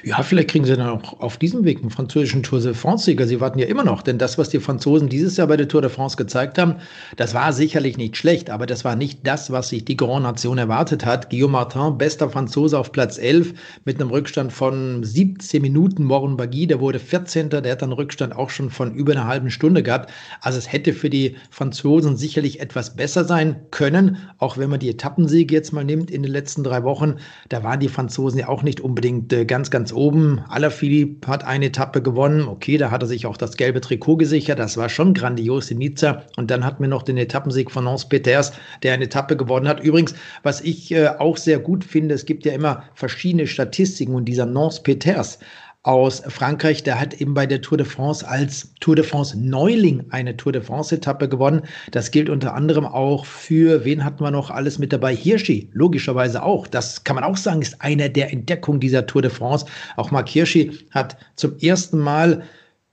Ja, 0.04 0.22
vielleicht 0.24 0.50
kriegen 0.50 0.66
sie 0.66 0.76
dann 0.76 0.90
auch 0.90 1.20
auf 1.20 1.38
diesem 1.38 1.64
Weg 1.66 1.82
einen 1.82 1.90
französischen 1.90 2.44
Tour 2.44 2.60
de 2.60 2.74
France-Sieger. 2.74 3.28
Sie 3.28 3.40
warten 3.42 3.60
ja 3.60 3.68
immer 3.68 3.84
noch, 3.84 4.02
denn 4.02 4.18
das, 4.18 4.38
was 4.38 4.50
die 4.50 4.60
Franzosen 4.60 5.10
dieses 5.10 5.38
Jahr 5.38 5.48
bei 5.48 5.58
der 5.58 5.68
Tour 5.68 5.82
de 5.82 5.90
France 5.90 6.18
gezeigt 6.18 6.58
haben, 6.58 6.76
das 7.18 7.34
war 7.34 7.54
sicherlich 7.54 7.98
nicht 7.98 8.18
schlecht, 8.18 8.50
aber 8.50 8.66
das 8.66 8.86
war 8.86 8.96
nicht 8.96 9.26
das, 9.26 9.52
was 9.52 9.70
sich 9.70 9.86
die 9.86 9.98
Grand 9.98 10.24
Nation 10.24 10.58
erwartet 10.58 11.06
hat. 11.06 11.30
Guillaume 11.30 11.54
Martin, 11.54 11.98
bester 11.98 12.30
Franzose 12.30 12.78
auf 12.78 12.92
Platz 12.92 13.18
11 13.18 13.54
mit 13.86 14.00
einem 14.00 14.10
Rückstand 14.10 14.54
von 14.54 15.04
17 15.04 15.62
Minuten. 15.62 16.04
Morin 16.04 16.38
Bagui, 16.38 16.68
der 16.68 16.80
wurde 16.80 17.00
14. 17.00 17.50
Der 17.50 17.72
hat 17.72 17.84
einen 17.84 17.92
Rückstand 17.92 18.36
auch 18.36 18.50
schon 18.50 18.70
von 18.70 18.94
über 18.94 19.14
einer 19.14 19.28
halben 19.28 19.50
Stunde 19.50 19.84
gehabt. 19.84 20.12
Also 20.42 20.58
es 20.58 20.72
hätte 20.72 20.94
für 20.94 21.10
die 21.10 21.36
Franzosen 21.50 22.18
sicherlich 22.18 22.60
etwas 22.60 22.96
besser 22.96 23.26
sein 23.26 23.58
können, 23.72 24.18
auch 24.38 24.58
wenn 24.58 24.70
man 24.70 24.80
die 24.80 24.90
Etappensiege 24.90 25.54
jetzt 25.54 25.74
mal 25.74 25.84
nimmt 25.84 26.12
in 26.12 26.24
den 26.24 26.32
letzten 26.32 26.64
drei 26.64 26.84
Wochen. 26.84 27.16
Da 27.50 27.64
waren 27.64 27.80
die 27.80 27.90
Franzosen 27.90 28.40
ja 28.40 28.48
auch 28.48 28.64
nicht 28.64 28.82
unbedingt 28.82 29.32
äh, 29.34 29.46
ganz 29.72 29.90
ganz, 29.90 29.94
oben. 29.94 30.42
Alaphilippe 30.50 31.28
hat 31.28 31.46
eine 31.46 31.68
Etappe 31.68 32.02
gewonnen. 32.02 32.48
Okay, 32.48 32.78
da 32.78 32.92
hat 32.92 33.02
er 33.02 33.08
sich 33.08 33.26
auch 33.26 33.38
das 33.38 33.58
gelbe 33.58 33.82
Trikot 33.82 34.18
gesichert. 34.18 34.60
Das 34.60 34.78
war 34.78 34.90
schon 34.90 35.14
grandios 35.14 35.72
in 35.72 35.78
Nizza. 35.78 36.24
Und 36.36 36.52
dann 36.52 36.66
hatten 36.66 36.84
wir 36.84 36.90
noch 36.90 37.04
den 37.04 37.18
Etappensieg 37.18 37.72
von 37.72 37.86
Nance 37.86 38.08
Peters, 38.08 38.52
der 38.84 38.94
eine 38.94 39.06
Etappe 39.06 39.38
gewonnen 39.38 39.68
hat. 39.68 39.80
Übrigens, 39.80 40.14
was 40.44 40.62
ich 40.62 40.92
äh, 40.92 41.08
auch 41.08 41.38
sehr 41.38 41.60
gut 41.60 41.84
finde, 41.84 42.16
es 42.16 42.26
gibt 42.26 42.46
ja 42.46 42.54
immer 42.54 42.84
verschiedene 42.94 43.48
Statistiken 43.48 44.16
und 44.16 44.26
dieser 44.26 44.46
Nance 44.46 44.82
Peters 44.84 45.40
aus 45.84 46.22
Frankreich, 46.28 46.84
der 46.84 47.00
hat 47.00 47.14
eben 47.22 47.34
bei 47.34 47.46
der 47.46 47.62
Tour 47.62 47.78
de 47.78 47.88
France 47.88 48.28
als 48.28 48.74
Tour 48.82 48.98
de 48.98 49.06
France 49.06 49.40
Neuling 49.40 50.06
eine 50.10 50.36
Tour 50.36 50.52
de 50.52 50.62
France 50.62 50.94
Etappe 50.94 51.30
gewonnen. 51.30 51.62
Das 51.92 52.12
gilt 52.12 52.30
unter 52.30 52.54
anderem 52.54 52.86
auch 52.86 53.26
für, 53.26 53.86
wen 53.86 54.04
hatten 54.04 54.22
wir 54.22 54.32
noch 54.32 54.50
alles 54.50 54.78
mit 54.78 54.92
dabei? 54.92 55.16
Hirschi, 55.16 55.70
logischerweise 55.72 56.44
auch. 56.44 56.68
Das 56.68 57.06
kann 57.06 57.16
man 57.16 57.24
auch 57.24 57.38
sagen, 57.38 57.62
ist 57.62 57.82
einer 57.82 58.10
der 58.10 58.34
Entdeckungen 58.34 58.82
dieser 58.82 59.06
Tour 59.06 59.22
de 59.22 59.32
France. 59.32 59.66
Auch 59.96 60.12
Marc 60.12 60.28
Hirschi 60.28 60.78
hat 60.92 61.16
zum 61.36 61.58
ersten 61.60 62.00
Mal 62.00 62.44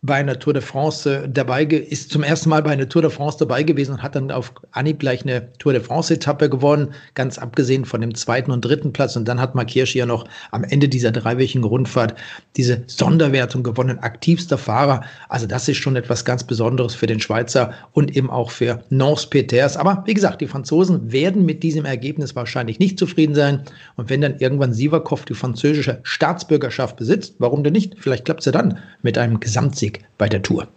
bei 0.07 0.15
einer 0.15 0.39
Tour 0.39 0.53
de 0.53 0.63
France 0.63 1.25
äh, 1.25 1.29
dabei, 1.29 1.65
ist 1.65 2.11
zum 2.11 2.23
ersten 2.23 2.49
Mal 2.49 2.63
bei 2.63 2.71
einer 2.71 2.89
Tour 2.89 3.03
de 3.03 3.11
France 3.11 3.39
dabei 3.39 3.65
gewesen 3.65 3.93
und 3.93 4.03
hat 4.03 4.15
dann 4.15 4.31
auf 4.31 4.53
Anhieb 4.71 5.01
gleich 5.01 5.23
eine 5.23 5.53
Tour 5.59 5.73
de 5.73 5.83
France-Etappe 5.83 6.49
gewonnen, 6.49 6.95
ganz 7.15 7.39
abgesehen 7.39 7.85
von 7.85 8.01
dem 8.01 8.15
zweiten 8.15 8.53
und 8.53 8.65
dritten 8.65 8.93
Platz. 8.93 9.17
Und 9.17 9.27
dann 9.27 9.41
hat 9.41 9.55
Mark 9.55 9.75
ja 9.75 10.07
noch 10.07 10.27
am 10.53 10.65
Ende 10.65 10.89
dieser 10.89 11.11
dreiwöchigen 11.11 11.65
Rundfahrt 11.65 12.15
diese 12.57 12.83
Sonderwertung 12.87 13.65
gewonnen, 13.65 13.99
aktivster 13.99 14.57
Fahrer. 14.57 15.03
Also 15.29 15.47
das 15.47 15.69
ist 15.69 15.79
schon 15.79 15.97
etwas 15.97 16.25
ganz 16.25 16.45
Besonderes 16.45 16.95
für 16.95 17.07
den 17.07 17.21
Schweizer 17.21 17.73
und 17.93 18.17
eben 18.17 18.31
auch 18.31 18.51
für 18.51 18.85
Nance 18.91 19.29
Peters. 19.29 19.77
Aber 19.77 20.05
wie 20.07 20.15
gesagt, 20.15 20.41
die 20.41 20.47
Franzosen 20.47 21.11
werden 21.11 21.45
mit 21.45 21.63
diesem 21.63 21.85
Ergebnis 21.85 22.37
wahrscheinlich 22.37 22.79
nicht 22.79 22.99
zufrieden 22.99 23.35
sein. 23.35 23.63
Und 23.97 24.09
wenn 24.09 24.21
dann 24.21 24.39
irgendwann 24.39 24.73
Sivakov 24.73 25.25
die 25.25 25.35
französische 25.35 25.99
Staatsbürgerschaft 26.05 26.97
besitzt, 26.97 27.35
warum 27.39 27.65
denn 27.65 27.73
nicht? 27.73 27.97
Vielleicht 27.99 28.25
klappt 28.25 28.41
es 28.41 28.47
ja 28.47 28.53
dann 28.53 28.79
mit 29.03 29.19
einem 29.19 29.41
Gesamtsieg 29.41 29.96
bei 30.19 30.29
der 30.29 30.43
Tour. 30.43 30.69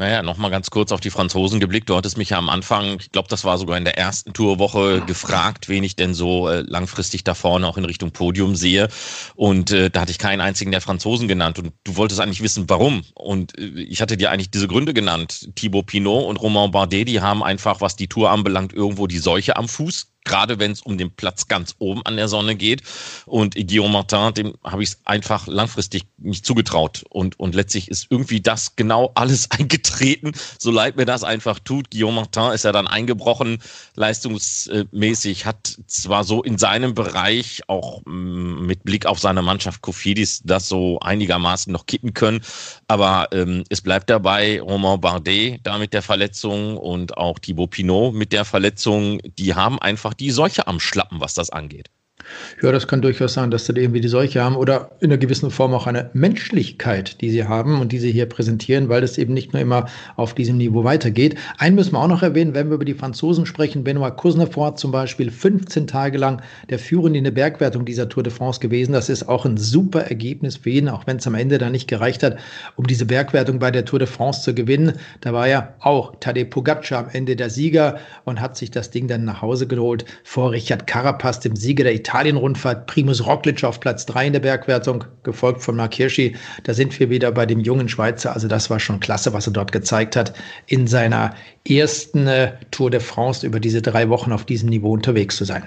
Naja, 0.00 0.22
nochmal 0.22 0.50
ganz 0.50 0.70
kurz 0.70 0.92
auf 0.92 1.00
die 1.00 1.10
Franzosen 1.10 1.60
geblickt. 1.60 1.90
Du 1.90 1.94
hattest 1.94 2.16
mich 2.16 2.30
ja 2.30 2.38
am 2.38 2.48
Anfang, 2.48 2.96
ich 2.98 3.12
glaube, 3.12 3.28
das 3.28 3.44
war 3.44 3.58
sogar 3.58 3.76
in 3.76 3.84
der 3.84 3.98
ersten 3.98 4.32
Tourwoche, 4.32 5.02
gefragt, 5.02 5.68
wen 5.68 5.84
ich 5.84 5.94
denn 5.94 6.14
so 6.14 6.48
äh, 6.48 6.62
langfristig 6.62 7.22
da 7.22 7.34
vorne 7.34 7.68
auch 7.68 7.76
in 7.76 7.84
Richtung 7.84 8.10
Podium 8.10 8.56
sehe. 8.56 8.88
Und 9.34 9.72
äh, 9.72 9.90
da 9.90 10.00
hatte 10.00 10.10
ich 10.10 10.18
keinen 10.18 10.40
einzigen 10.40 10.70
der 10.70 10.80
Franzosen 10.80 11.28
genannt. 11.28 11.58
Und 11.58 11.74
du 11.84 11.96
wolltest 11.96 12.18
eigentlich 12.18 12.42
wissen, 12.42 12.64
warum. 12.70 13.02
Und 13.14 13.58
äh, 13.58 13.66
ich 13.82 14.00
hatte 14.00 14.16
dir 14.16 14.30
eigentlich 14.30 14.50
diese 14.50 14.68
Gründe 14.68 14.94
genannt. 14.94 15.50
Thibaut 15.54 15.84
Pinot 15.84 16.24
und 16.24 16.38
Romain 16.38 16.70
Bardet, 16.70 17.06
die 17.06 17.20
haben 17.20 17.42
einfach, 17.42 17.82
was 17.82 17.94
die 17.94 18.08
Tour 18.08 18.30
anbelangt, 18.30 18.72
irgendwo 18.72 19.06
die 19.06 19.18
Seuche 19.18 19.56
am 19.56 19.68
Fuß 19.68 20.09
gerade 20.24 20.58
wenn 20.58 20.72
es 20.72 20.82
um 20.82 20.98
den 20.98 21.10
Platz 21.10 21.48
ganz 21.48 21.74
oben 21.78 22.02
an 22.04 22.16
der 22.16 22.28
Sonne 22.28 22.54
geht. 22.54 22.82
Und 23.26 23.54
Guillaume 23.54 23.92
Martin, 23.92 24.34
dem 24.34 24.54
habe 24.62 24.82
ich 24.82 24.90
es 24.90 24.98
einfach 25.04 25.46
langfristig 25.46 26.04
nicht 26.18 26.46
zugetraut. 26.46 27.04
Und, 27.08 27.38
und 27.40 27.54
letztlich 27.54 27.88
ist 27.88 28.06
irgendwie 28.10 28.40
das 28.40 28.76
genau 28.76 29.12
alles 29.14 29.50
eingetreten, 29.50 30.32
so 30.58 30.70
leid 30.70 30.96
mir 30.96 31.06
das 31.06 31.24
einfach 31.24 31.58
tut. 31.58 31.90
Guillaume 31.90 32.16
Martin 32.16 32.52
ist 32.52 32.64
ja 32.64 32.72
dann 32.72 32.86
eingebrochen, 32.86 33.58
leistungsmäßig, 33.96 35.46
hat 35.46 35.78
zwar 35.86 36.24
so 36.24 36.42
in 36.42 36.58
seinem 36.58 36.94
Bereich 36.94 37.62
auch 37.66 38.02
mm, 38.04 38.66
mit 38.66 38.84
Blick 38.84 39.06
auf 39.06 39.18
seine 39.18 39.42
Mannschaft 39.42 39.82
Kofidis 39.82 40.42
das 40.44 40.68
so 40.68 41.00
einigermaßen 41.00 41.72
noch 41.72 41.86
kitten 41.86 42.14
können, 42.14 42.42
aber 42.88 43.28
ähm, 43.32 43.64
es 43.68 43.80
bleibt 43.80 44.10
dabei, 44.10 44.60
Romain 44.60 45.00
Bardet 45.00 45.60
da 45.64 45.78
mit 45.78 45.92
der 45.92 46.02
Verletzung 46.02 46.76
und 46.76 47.16
auch 47.16 47.38
Thibaut 47.38 47.70
Pinot 47.70 48.14
mit 48.14 48.32
der 48.32 48.44
Verletzung, 48.44 49.20
die 49.38 49.54
haben 49.54 49.78
einfach 49.78 50.14
die 50.20 50.30
Seuche 50.30 50.66
am 50.66 50.78
Schlappen, 50.78 51.20
was 51.20 51.34
das 51.34 51.50
angeht. 51.50 51.90
Ja, 52.62 52.72
das 52.72 52.86
kann 52.86 53.02
durchaus 53.02 53.34
sein, 53.34 53.50
dass 53.50 53.66
sie 53.66 53.72
irgendwie 53.72 54.00
die 54.00 54.08
Seuche 54.08 54.42
haben 54.42 54.56
oder 54.56 54.90
in 55.00 55.10
einer 55.10 55.18
gewissen 55.18 55.50
Form 55.50 55.72
auch 55.74 55.86
eine 55.86 56.10
Menschlichkeit, 56.12 57.20
die 57.20 57.30
sie 57.30 57.44
haben 57.44 57.80
und 57.80 57.92
die 57.92 57.98
sie 57.98 58.12
hier 58.12 58.26
präsentieren, 58.26 58.88
weil 58.88 59.00
das 59.00 59.18
eben 59.18 59.34
nicht 59.34 59.52
nur 59.52 59.62
immer 59.62 59.86
auf 60.16 60.34
diesem 60.34 60.58
Niveau 60.58 60.84
weitergeht. 60.84 61.36
Einen 61.58 61.76
müssen 61.76 61.92
wir 61.92 62.00
auch 62.00 62.08
noch 62.08 62.22
erwähnen, 62.22 62.54
wenn 62.54 62.68
wir 62.68 62.74
über 62.74 62.84
die 62.84 62.94
Franzosen 62.94 63.46
sprechen. 63.46 63.84
Benoit 63.84 64.16
Kuznefort 64.16 64.78
zum 64.78 64.92
Beispiel 64.92 65.30
15 65.30 65.86
Tage 65.86 66.18
lang 66.18 66.42
der 66.68 66.78
Führende 66.78 67.18
in 67.18 67.24
der 67.24 67.30
Bergwertung 67.30 67.84
dieser 67.84 68.08
Tour 68.08 68.22
de 68.22 68.32
France 68.32 68.60
gewesen. 68.60 68.92
Das 68.92 69.08
ist 69.08 69.28
auch 69.28 69.46
ein 69.46 69.56
super 69.56 70.02
Ergebnis 70.02 70.56
für 70.56 70.70
ihn, 70.70 70.88
auch 70.88 71.06
wenn 71.06 71.16
es 71.16 71.26
am 71.26 71.34
Ende 71.34 71.58
dann 71.58 71.72
nicht 71.72 71.88
gereicht 71.88 72.22
hat, 72.22 72.36
um 72.76 72.86
diese 72.86 73.06
Bergwertung 73.06 73.58
bei 73.58 73.70
der 73.70 73.84
Tour 73.84 73.98
de 73.98 74.08
France 74.08 74.42
zu 74.42 74.54
gewinnen. 74.54 74.92
Da 75.20 75.32
war 75.32 75.48
ja 75.48 75.74
auch 75.80 76.14
Tadej 76.20 76.44
Pogacar 76.44 77.06
am 77.06 77.10
Ende 77.12 77.36
der 77.36 77.50
Sieger 77.50 77.98
und 78.24 78.40
hat 78.40 78.56
sich 78.56 78.70
das 78.70 78.90
Ding 78.90 79.08
dann 79.08 79.24
nach 79.24 79.42
Hause 79.42 79.66
geholt 79.66 80.04
vor 80.24 80.52
Richard 80.52 80.86
Carapaz, 80.86 81.40
dem 81.40 81.56
Sieger 81.56 81.84
der 81.84 81.94
Italien. 81.94 82.19
Italien-Rundfahrt 82.20 82.86
Primus 82.86 83.24
Roglic 83.24 83.64
auf 83.64 83.80
Platz 83.80 84.04
3 84.04 84.26
in 84.26 84.32
der 84.34 84.40
Bergwertung, 84.40 85.04
gefolgt 85.22 85.62
von 85.62 85.74
Mark 85.74 85.94
Hirschi. 85.94 86.36
Da 86.64 86.74
sind 86.74 86.98
wir 87.00 87.08
wieder 87.08 87.32
bei 87.32 87.46
dem 87.46 87.60
jungen 87.60 87.88
Schweizer. 87.88 88.34
Also 88.34 88.46
das 88.46 88.68
war 88.68 88.78
schon 88.78 89.00
klasse, 89.00 89.32
was 89.32 89.46
er 89.46 89.54
dort 89.54 89.72
gezeigt 89.72 90.16
hat 90.16 90.34
in 90.66 90.86
seiner 90.86 91.34
ersten 91.66 92.26
äh, 92.26 92.52
Tour 92.70 92.90
de 92.90 93.00
France 93.00 93.46
über 93.46 93.58
diese 93.58 93.80
drei 93.80 94.10
Wochen 94.10 94.32
auf 94.32 94.44
diesem 94.44 94.68
Niveau 94.68 94.92
unterwegs 94.92 95.36
zu 95.36 95.46
sein. 95.46 95.66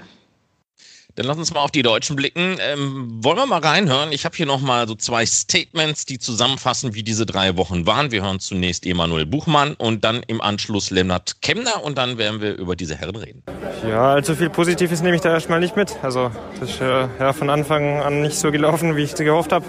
Dann 1.16 1.26
lass 1.26 1.38
uns 1.38 1.54
mal 1.54 1.60
auf 1.60 1.70
die 1.70 1.82
Deutschen 1.82 2.16
blicken. 2.16 2.56
Ähm, 2.58 3.22
wollen 3.22 3.36
wir 3.36 3.46
mal 3.46 3.60
reinhören? 3.60 4.10
Ich 4.10 4.24
habe 4.24 4.36
hier 4.36 4.46
nochmal 4.46 4.88
so 4.88 4.96
zwei 4.96 5.24
Statements, 5.24 6.06
die 6.06 6.18
zusammenfassen, 6.18 6.94
wie 6.94 7.04
diese 7.04 7.24
drei 7.24 7.56
Wochen 7.56 7.86
waren. 7.86 8.10
Wir 8.10 8.22
hören 8.22 8.40
zunächst 8.40 8.84
Emanuel 8.84 9.24
Buchmann 9.24 9.74
und 9.74 10.02
dann 10.02 10.24
im 10.26 10.40
Anschluss 10.40 10.90
Lennart 10.90 11.40
Kemner 11.40 11.84
und 11.84 11.98
dann 11.98 12.18
werden 12.18 12.40
wir 12.40 12.56
über 12.56 12.74
diese 12.74 12.96
Herren 12.96 13.14
reden. 13.14 13.44
Ja, 13.88 14.14
allzu 14.14 14.34
viel 14.34 14.50
Positives 14.50 15.02
nehme 15.02 15.14
ich 15.14 15.22
da 15.22 15.32
erstmal 15.32 15.60
nicht 15.60 15.76
mit. 15.76 15.94
Also 16.02 16.32
das 16.58 16.70
ist 16.70 16.80
äh, 16.80 17.06
ja, 17.20 17.32
von 17.32 17.48
Anfang 17.48 18.00
an 18.00 18.22
nicht 18.22 18.36
so 18.36 18.50
gelaufen, 18.50 18.96
wie 18.96 19.02
ich 19.02 19.14
gehofft 19.14 19.52
habe. 19.52 19.64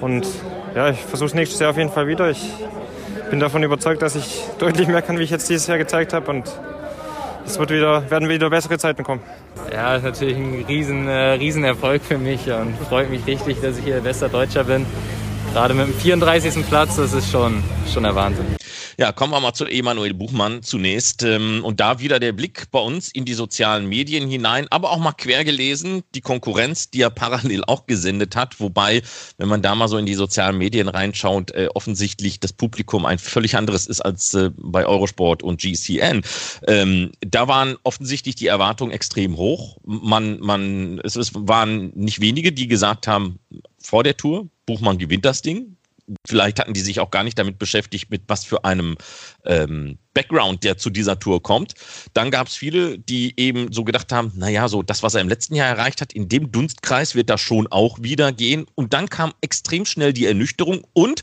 Und 0.00 0.26
ja, 0.74 0.90
ich 0.90 0.98
versuche 0.98 1.28
es 1.28 1.34
nächstes 1.34 1.60
Jahr 1.60 1.70
auf 1.70 1.78
jeden 1.78 1.92
Fall 1.92 2.08
wieder. 2.08 2.30
Ich 2.30 2.42
bin 3.30 3.38
davon 3.38 3.62
überzeugt, 3.62 4.02
dass 4.02 4.16
ich 4.16 4.42
deutlich 4.58 4.88
mehr 4.88 5.02
kann, 5.02 5.20
wie 5.20 5.22
ich 5.22 5.30
jetzt 5.30 5.48
dieses 5.48 5.68
Jahr 5.68 5.78
gezeigt 5.78 6.12
habe. 6.12 6.28
Und 6.28 6.46
es 7.46 7.58
wird 7.58 7.70
wieder, 7.70 8.10
werden 8.10 8.28
wieder 8.28 8.50
bessere 8.50 8.78
Zeiten 8.78 9.04
kommen. 9.04 9.20
Ja, 9.72 9.96
ist 9.96 10.04
natürlich 10.04 10.36
ein 10.36 10.64
riesen, 10.66 11.08
äh, 11.08 11.32
riesen 11.32 11.64
Erfolg 11.64 12.02
für 12.02 12.18
mich 12.18 12.50
und 12.50 12.74
freut 12.88 13.10
mich 13.10 13.26
richtig, 13.26 13.60
dass 13.60 13.78
ich 13.78 13.84
hier 13.84 14.00
bester 14.00 14.28
Deutscher 14.28 14.64
bin. 14.64 14.86
Gerade 15.52 15.74
mit 15.74 15.86
dem 15.86 15.94
34. 15.94 16.66
Platz, 16.66 16.96
das 16.96 17.12
ist 17.12 17.30
schon, 17.30 17.62
schon 17.92 18.04
der 18.04 18.14
Wahnsinn. 18.14 18.61
Ja, 19.02 19.10
kommen 19.10 19.32
wir 19.32 19.40
mal 19.40 19.52
zu 19.52 19.66
Emanuel 19.66 20.14
Buchmann 20.14 20.62
zunächst. 20.62 21.24
Ähm, 21.24 21.64
und 21.64 21.80
da 21.80 21.98
wieder 21.98 22.20
der 22.20 22.30
Blick 22.30 22.70
bei 22.70 22.78
uns 22.78 23.08
in 23.08 23.24
die 23.24 23.34
sozialen 23.34 23.88
Medien 23.88 24.28
hinein, 24.30 24.68
aber 24.70 24.92
auch 24.92 24.98
mal 24.98 25.10
quer 25.10 25.42
gelesen, 25.42 26.04
die 26.14 26.20
Konkurrenz, 26.20 26.88
die 26.88 27.00
er 27.00 27.10
parallel 27.10 27.64
auch 27.64 27.86
gesendet 27.86 28.36
hat. 28.36 28.60
Wobei, 28.60 29.02
wenn 29.38 29.48
man 29.48 29.60
da 29.60 29.74
mal 29.74 29.88
so 29.88 29.98
in 29.98 30.06
die 30.06 30.14
sozialen 30.14 30.56
Medien 30.56 30.86
reinschaut, 30.86 31.50
äh, 31.50 31.66
offensichtlich 31.74 32.38
das 32.38 32.52
Publikum 32.52 33.04
ein 33.04 33.18
völlig 33.18 33.56
anderes 33.56 33.88
ist 33.88 34.02
als 34.02 34.34
äh, 34.34 34.50
bei 34.56 34.86
Eurosport 34.86 35.42
und 35.42 35.60
GCN. 35.60 36.22
Ähm, 36.68 37.10
da 37.22 37.48
waren 37.48 37.78
offensichtlich 37.82 38.36
die 38.36 38.46
Erwartungen 38.46 38.92
extrem 38.92 39.36
hoch. 39.36 39.78
Man, 39.84 40.38
man, 40.38 41.00
es, 41.02 41.16
es 41.16 41.32
waren 41.34 41.90
nicht 41.96 42.20
wenige, 42.20 42.52
die 42.52 42.68
gesagt 42.68 43.08
haben, 43.08 43.40
vor 43.80 44.04
der 44.04 44.16
Tour, 44.16 44.46
Buchmann 44.64 44.98
gewinnt 44.98 45.24
das 45.24 45.42
Ding 45.42 45.76
vielleicht 46.26 46.58
hatten 46.58 46.74
die 46.74 46.80
sich 46.80 47.00
auch 47.00 47.10
gar 47.10 47.24
nicht 47.24 47.38
damit 47.38 47.58
beschäftigt, 47.58 48.10
mit 48.10 48.22
was 48.28 48.44
für 48.44 48.64
einem 48.64 48.96
ähm, 49.44 49.98
Background, 50.14 50.64
der 50.64 50.76
zu 50.76 50.90
dieser 50.90 51.18
Tour 51.18 51.42
kommt. 51.42 51.74
Dann 52.12 52.30
gab 52.30 52.48
es 52.48 52.54
viele, 52.54 52.98
die 52.98 53.38
eben 53.38 53.72
so 53.72 53.84
gedacht 53.84 54.12
haben, 54.12 54.32
naja, 54.36 54.68
so 54.68 54.82
das, 54.82 55.02
was 55.02 55.14
er 55.14 55.20
im 55.20 55.28
letzten 55.28 55.54
Jahr 55.54 55.68
erreicht 55.68 56.00
hat, 56.00 56.12
in 56.12 56.28
dem 56.28 56.52
Dunstkreis 56.52 57.14
wird 57.14 57.30
das 57.30 57.40
schon 57.40 57.66
auch 57.68 57.98
wieder 58.00 58.32
gehen. 58.32 58.66
Und 58.74 58.92
dann 58.92 59.08
kam 59.08 59.32
extrem 59.40 59.84
schnell 59.86 60.12
die 60.12 60.26
Ernüchterung 60.26 60.82
und, 60.92 61.22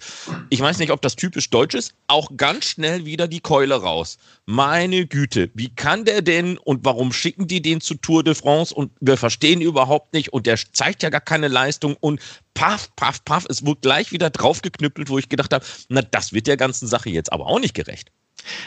ich 0.49 0.59
weiß 0.59 0.79
nicht, 0.79 0.91
ob 0.91 1.01
das 1.01 1.15
typisch 1.15 1.49
deutsch 1.49 1.75
ist, 1.75 1.93
auch 2.07 2.31
ganz 2.35 2.65
schnell 2.65 3.05
wieder 3.05 3.27
die 3.27 3.41
Keule 3.41 3.75
raus. 3.75 4.17
Meine 4.45 5.05
Güte, 5.05 5.51
wie 5.53 5.69
kann 5.69 6.05
der 6.05 6.21
denn 6.21 6.57
und 6.57 6.83
warum 6.83 7.13
schicken 7.13 7.47
die 7.47 7.61
den 7.61 7.81
zu 7.81 7.95
Tour 7.95 8.23
de 8.23 8.33
France 8.33 8.73
und 8.73 8.91
wir 8.99 9.17
verstehen 9.17 9.61
überhaupt 9.61 10.13
nicht 10.13 10.33
und 10.33 10.45
der 10.47 10.57
zeigt 10.73 11.03
ja 11.03 11.09
gar 11.09 11.21
keine 11.21 11.47
Leistung 11.47 11.95
und 11.99 12.19
paff, 12.59 12.93
paff, 12.97 13.23
paff, 13.23 13.45
es 13.47 13.65
wurde 13.65 13.79
gleich 13.79 14.11
wieder 14.11 14.29
draufgeknüppelt, 14.29 15.09
wo 15.09 15.17
ich 15.17 15.29
gedacht 15.29 15.53
habe, 15.53 15.65
na, 15.87 16.01
das 16.01 16.33
wird 16.33 16.45
der 16.45 16.57
ganzen 16.57 16.87
Sache 16.87 17.09
jetzt 17.09 17.31
aber 17.31 17.45
auch 17.47 17.59
nicht 17.59 17.73
gerecht. 17.73 18.11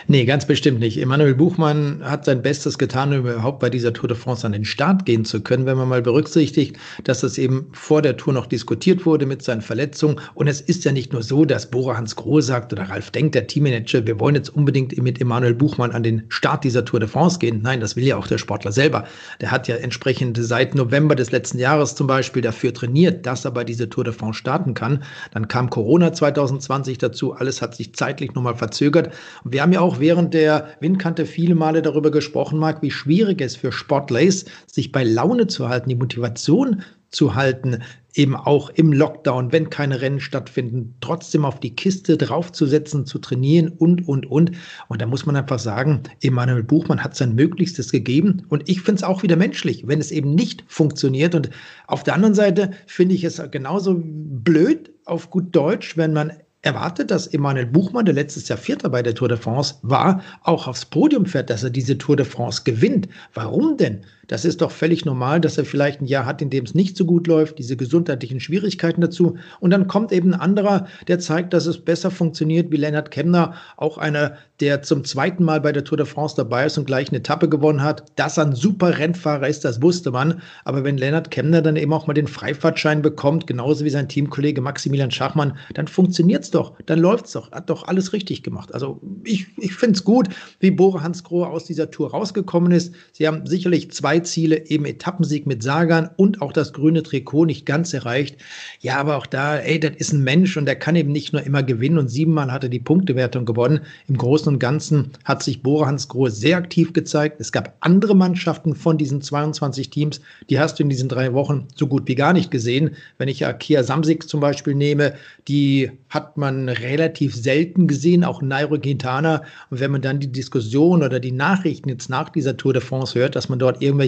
Nee, 0.07 0.25
ganz 0.25 0.47
bestimmt 0.47 0.81
nicht. 0.81 0.99
Emanuel 0.99 1.35
Buchmann 1.35 2.00
hat 2.02 2.25
sein 2.25 2.43
Bestes 2.43 2.79
getan, 2.79 3.12
um 3.12 3.21
überhaupt 3.21 3.61
bei 3.61 3.71
dieser 3.71 3.93
Tour 3.93 4.09
de 4.09 4.17
France 4.17 4.47
an 4.47 4.52
den 4.52 4.64
Start 4.64 5.07
gehen 5.07 5.25
zu 5.25 5.41
können, 5.41 5.67
wenn 5.67 5.76
man 5.76 5.88
mal 5.88 6.02
berücksichtigt, 6.02 6.76
dass 7.05 7.21
das 7.21 7.38
eben 7.38 7.69
vor 7.73 8.02
der 8.02 8.17
Tour 8.17 8.33
noch 8.33 8.47
diskutiert 8.47 9.07
wurde 9.07 9.26
mit 9.26 9.43
seinen 9.43 9.62
Verletzungen. 9.62 10.21
Und 10.35 10.49
es 10.49 10.61
ist 10.61 10.85
ja 10.85 10.93
nicht 10.93 11.12
nur 11.12 11.23
so, 11.23 11.45
dass 11.45 11.71
Bora 11.71 11.97
Hans 11.97 12.17
Groh 12.17 12.41
sagt 12.41 12.73
oder 12.73 12.88
Ralf 12.91 13.11
Denk, 13.11 13.33
der 13.33 13.47
Teammanager, 13.47 14.07
wir 14.07 14.19
wollen 14.21 14.35
jetzt 14.35 14.50
unbedingt 14.50 14.97
mit 15.00 15.21
Emanuel 15.21 15.55
Buchmann 15.55 15.93
an 15.93 16.02
den 16.02 16.25
Start 16.29 16.64
dieser 16.64 16.85
Tour 16.85 17.00
de 17.00 17.09
France 17.09 17.38
gehen. 17.38 17.61
Nein, 17.62 17.81
das 17.81 17.97
will 17.97 18.05
ja 18.05 18.17
auch 18.17 18.26
der 18.26 18.38
Sportler 18.38 18.73
selber. 18.73 19.05
Der 19.41 19.50
hat 19.50 19.69
ja 19.69 19.76
entsprechend 19.76 20.38
seit 20.41 20.75
November 20.75 21.14
des 21.14 21.31
letzten 21.31 21.59
Jahres 21.59 21.95
zum 21.95 22.07
Beispiel 22.07 22.43
dafür 22.43 22.75
trainiert, 22.75 23.26
dass 23.26 23.45
er 23.45 23.52
bei 23.52 23.64
dieser 23.64 23.88
Tour 23.88 24.05
de 24.05 24.12
France 24.12 24.38
starten 24.38 24.75
kann. 24.75 25.02
Dann 25.33 25.49
kam 25.49 25.71
Corona 25.71 26.12
2020 26.12 26.99
dazu. 26.99 27.33
Alles 27.33 27.62
hat 27.62 27.75
sich 27.75 27.95
zeitlich 27.95 28.35
nochmal 28.35 28.57
verzögert. 28.57 29.12
Und 29.45 29.52
wir 29.62 29.66
haben 29.66 29.73
ja 29.75 29.81
auch 29.81 30.00
während 30.00 30.35
der 30.35 30.71
Windkante 30.81 31.25
viele 31.25 31.54
Male 31.54 31.83
darüber 31.83 32.11
gesprochen, 32.11 32.59
Marc, 32.59 32.83
wie 32.83 32.90
schwierig 32.90 33.40
es 33.40 33.54
für 33.54 33.71
Sportler 33.71 34.21
ist, 34.21 34.50
sich 34.66 34.90
bei 34.90 35.04
Laune 35.04 35.47
zu 35.47 35.69
halten, 35.69 35.88
die 35.88 35.95
Motivation 35.95 36.83
zu 37.11 37.37
halten, 37.37 37.78
eben 38.12 38.35
auch 38.35 38.71
im 38.71 38.92
Lockdown, 38.92 39.52
wenn 39.52 39.71
keine 39.71 40.00
Rennen 40.00 40.19
stattfinden, 40.19 40.97
trotzdem 41.00 41.45
auf 41.45 41.61
die 41.61 41.76
Kiste 41.76 42.16
draufzusetzen, 42.16 43.07
zu 43.07 43.21
trainieren 43.21 43.69
und, 43.69 44.09
und, 44.09 44.28
und. 44.28 44.50
Und 44.88 45.00
da 45.00 45.07
muss 45.07 45.26
man 45.26 45.37
einfach 45.37 45.61
sagen, 45.61 46.02
Emanuel 46.23 46.64
Buchmann 46.64 47.04
hat 47.04 47.14
sein 47.14 47.37
Möglichstes 47.37 47.92
gegeben. 47.92 48.45
Und 48.49 48.69
ich 48.69 48.83
finde 48.83 48.97
es 48.97 49.04
auch 49.04 49.23
wieder 49.23 49.37
menschlich, 49.37 49.87
wenn 49.87 50.00
es 50.00 50.11
eben 50.11 50.35
nicht 50.35 50.64
funktioniert. 50.66 51.37
Und 51.37 51.50
auf 51.87 52.02
der 52.02 52.14
anderen 52.14 52.35
Seite 52.35 52.73
finde 52.88 53.14
ich 53.14 53.23
es 53.23 53.40
genauso 53.52 53.95
blöd 54.02 54.90
auf 55.04 55.31
gut 55.31 55.54
Deutsch, 55.54 55.97
wenn 55.97 56.12
man 56.12 56.33
erwartet, 56.62 57.11
dass 57.11 57.26
Emanuel 57.26 57.66
Buchmann, 57.66 58.04
der 58.04 58.14
letztes 58.14 58.49
Jahr 58.49 58.59
Vierter 58.59 58.88
bei 58.88 59.02
der 59.02 59.14
Tour 59.14 59.28
de 59.28 59.37
France 59.37 59.75
war, 59.83 60.23
auch 60.42 60.66
aufs 60.69 60.85
Podium 60.85 61.26
fährt, 61.26 61.50
dass 61.50 61.64
er 61.64 61.71
diese 61.71 61.99
Tour 61.99 62.16
de 62.16 62.25
France 62.25 62.62
gewinnt. 62.64 63.09
Warum 63.35 63.76
denn? 63.76 64.04
Das 64.29 64.45
ist 64.45 64.61
doch 64.61 64.71
völlig 64.71 65.05
normal, 65.05 65.41
dass 65.41 65.59
er 65.59 65.64
vielleicht 65.64 66.00
ein 66.00 66.07
Jahr 66.07 66.26
hat, 66.26 66.41
in 66.43 66.50
dem 66.50 66.64
es 66.64 66.75
nicht 66.75 66.97
so 66.97 67.05
gut 67.05 67.26
läuft, 67.26 67.59
diese 67.59 67.76
gesundheitlichen 67.76 68.41
Schwierigkeiten 68.41 69.00
dazu. 69.00 69.37
Und 69.61 69.71
dann 69.71 69.88
kommt 69.88 70.12
eben 70.12 70.33
ein 70.33 70.41
anderer, 70.41 70.87
der 71.09 71.19
zeigt, 71.19 71.52
dass 71.52 71.67
es 71.67 71.85
besser 71.85 72.11
funktioniert, 72.11 72.71
wie 72.71 72.76
Lennart 72.76 73.11
Kemner, 73.11 73.55
auch 73.76 73.99
einer, 73.99 74.37
der 74.61 74.83
zum 74.83 75.02
zweiten 75.05 75.43
Mal 75.43 75.61
bei 75.61 75.73
der 75.73 75.83
Tour 75.83 75.99
de 75.99 76.07
France 76.07 76.37
dabei 76.37 76.67
ist 76.67 76.79
und 76.79 76.87
gleich 76.87 77.09
eine 77.09 77.19
Etappe 77.19 77.49
gewonnen 77.49 77.83
hat. 77.83 78.05
Dass 78.14 78.38
er 78.38 78.47
ein 78.47 78.55
super 78.55 78.97
Rennfahrer 78.97 79.49
ist, 79.49 79.64
das 79.64 79.83
wusste 79.83 80.12
man. 80.12 80.41
Aber 80.64 80.85
wenn 80.85 80.99
Lennart 80.99 81.33
Kemner 81.33 81.62
dann 81.62 81.75
eben 81.75 81.93
auch 81.93 82.07
mal 82.07 82.14
den 82.14 82.29
Freifahrtschein 82.29 83.02
bekommt, 83.02 83.49
genauso 83.49 83.85
wie 83.85 83.91
sein 83.91 84.09
Teamkollege 84.09 84.61
Maximilian 84.61 85.11
Schachmann, 85.11 85.57
dann 85.75 85.88
funktioniert 85.88 86.45
es 86.45 86.52
doch, 86.52 86.75
dann 86.87 87.00
läuft 87.00 87.26
es 87.26 87.33
doch, 87.33 87.50
hat 87.50 87.71
doch 87.71 87.88
alles 87.88 88.12
richtig 88.12 88.45
gemacht. 88.45 88.73
Also 88.73 89.00
ich, 89.25 89.47
ich 89.59 89.75
finde 89.75 89.97
es 89.97 90.05
gut, 90.05 90.29
wie 90.61 90.71
Bore 90.71 91.02
Hans 91.02 91.25
Grohe 91.25 91.49
aus 91.49 91.64
dieser 91.64 91.91
Tour 91.91 92.12
rausgekommen 92.12 92.71
ist. 92.71 92.95
Sie 93.12 93.26
haben 93.26 93.47
sicherlich 93.47 93.91
zwei 93.91 94.12
zwei 94.12 94.21
Ziele, 94.21 94.66
eben 94.69 94.85
Etappensieg 94.85 95.47
mit 95.47 95.62
Sagan 95.62 96.11
und 96.16 96.42
auch 96.42 96.52
das 96.52 96.75
grüne 96.75 97.02
Trikot 97.02 97.47
nicht 97.47 97.64
ganz 97.64 97.95
erreicht. 97.95 98.37
Ja, 98.81 98.99
aber 98.99 99.16
auch 99.16 99.25
da, 99.25 99.57
ey, 99.57 99.81
das 99.81 99.92
ist 99.97 100.12
ein 100.12 100.23
Mensch 100.23 100.54
und 100.59 100.66
der 100.66 100.76
kann 100.76 100.97
eben 100.97 101.12
nicht 101.12 101.33
nur 101.33 101.42
immer 101.42 101.62
gewinnen 101.62 101.97
und 101.97 102.09
siebenmal 102.09 102.52
hat 102.52 102.62
er 102.62 102.69
die 102.69 102.78
Punktewertung 102.78 103.47
gewonnen. 103.47 103.81
Im 104.09 104.19
Großen 104.19 104.52
und 104.52 104.59
Ganzen 104.59 105.12
hat 105.25 105.42
sich 105.42 105.62
Bora 105.62 105.87
Hans 105.87 106.09
Grohe 106.09 106.31
sehr 106.31 106.59
aktiv 106.59 106.92
gezeigt. 106.92 107.40
Es 107.40 107.52
gab 107.52 107.75
andere 107.81 108.14
Mannschaften 108.14 108.75
von 108.75 108.99
diesen 108.99 109.23
22 109.23 109.88
Teams, 109.88 110.21
die 110.50 110.61
hast 110.61 110.78
du 110.78 110.83
in 110.83 110.90
diesen 110.90 111.09
drei 111.09 111.33
Wochen 111.33 111.69
so 111.75 111.87
gut 111.87 112.07
wie 112.07 112.14
gar 112.14 112.35
nicht 112.35 112.50
gesehen. 112.50 112.90
Wenn 113.16 113.28
ich 113.28 113.40
ja 113.40 113.52
Kia 113.54 113.83
zum 113.83 114.40
Beispiel 114.40 114.75
nehme, 114.75 115.14
die 115.49 115.90
hat 116.11 116.37
man 116.37 116.69
relativ 116.69 117.35
selten 117.35 117.87
gesehen, 117.87 118.25
auch 118.25 118.42
Nairo 118.42 118.78
Quintana. 118.78 119.42
Und 119.71 119.81
wenn 119.81 119.90
man 119.90 120.02
dann 120.02 120.21
die 120.21 120.31
Diskussion 120.31 121.02
oder 121.02 121.19
die 121.19 121.33
Nachrichten 121.33 121.88
jetzt 121.88 122.11
nach 122.11 122.28
dieser 122.28 122.59
Tour 122.59 122.75
de 122.75 122.83
France 122.83 123.19
hört, 123.19 123.37
dass 123.37 123.49
man 123.49 123.59
dort 123.59 123.81
irgendwelche 123.81 124.01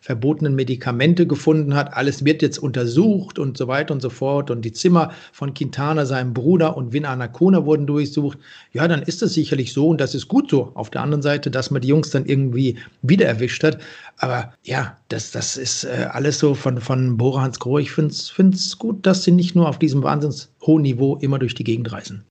verbotenen 0.00 0.54
Medikamente 0.54 1.26
gefunden 1.26 1.74
hat, 1.74 1.94
alles 1.94 2.24
wird 2.24 2.42
jetzt 2.42 2.58
untersucht 2.58 3.38
und 3.38 3.56
so 3.56 3.68
weiter 3.68 3.94
und 3.94 4.00
so 4.00 4.10
fort. 4.10 4.50
Und 4.50 4.62
die 4.62 4.72
Zimmer 4.72 5.12
von 5.32 5.54
Quintana, 5.54 6.06
seinem 6.06 6.34
Bruder 6.34 6.76
und 6.76 6.92
Vin 6.92 7.04
Anacona 7.04 7.64
wurden 7.64 7.86
durchsucht. 7.86 8.38
Ja, 8.72 8.86
dann 8.88 9.02
ist 9.02 9.22
das 9.22 9.34
sicherlich 9.34 9.72
so 9.72 9.88
und 9.88 10.00
das 10.00 10.14
ist 10.14 10.28
gut 10.28 10.50
so. 10.50 10.72
Auf 10.74 10.90
der 10.90 11.02
anderen 11.02 11.22
Seite, 11.22 11.50
dass 11.50 11.70
man 11.70 11.82
die 11.82 11.88
Jungs 11.88 12.10
dann 12.10 12.26
irgendwie 12.26 12.78
wieder 13.02 13.26
erwischt 13.26 13.64
hat. 13.64 13.78
Aber 14.18 14.52
ja, 14.64 14.96
das, 15.08 15.30
das 15.30 15.56
ist 15.56 15.84
äh, 15.84 16.06
alles 16.10 16.38
so 16.38 16.54
von, 16.54 16.80
von 16.80 17.16
Bora 17.16 17.42
Hans 17.42 17.58
Grohe. 17.58 17.80
Ich 17.80 17.92
finde 17.92 18.14
es 18.14 18.78
gut, 18.78 19.06
dass 19.06 19.24
sie 19.24 19.32
nicht 19.32 19.54
nur 19.54 19.68
auf 19.68 19.78
diesem 19.78 20.02
wahnsinns 20.02 20.52
hohen 20.62 20.82
Niveau 20.82 21.16
immer 21.16 21.38
durch 21.38 21.54
die 21.54 21.64
Gegend 21.64 21.90
reisen. 21.92 22.24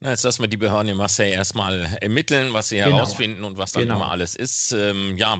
Na, 0.00 0.10
jetzt 0.10 0.24
lassen 0.24 0.42
wir 0.42 0.48
die 0.48 0.56
Behörden 0.56 0.90
in 0.90 0.96
Marseille 0.96 1.32
erstmal 1.32 1.96
ermitteln, 2.00 2.52
was 2.52 2.68
sie 2.68 2.76
genau. 2.76 2.96
herausfinden 2.96 3.44
und 3.44 3.56
was 3.56 3.72
dann 3.72 3.84
genau. 3.84 3.96
immer 3.96 4.10
alles 4.10 4.34
ist. 4.34 4.72
Ähm, 4.72 5.16
ja, 5.16 5.38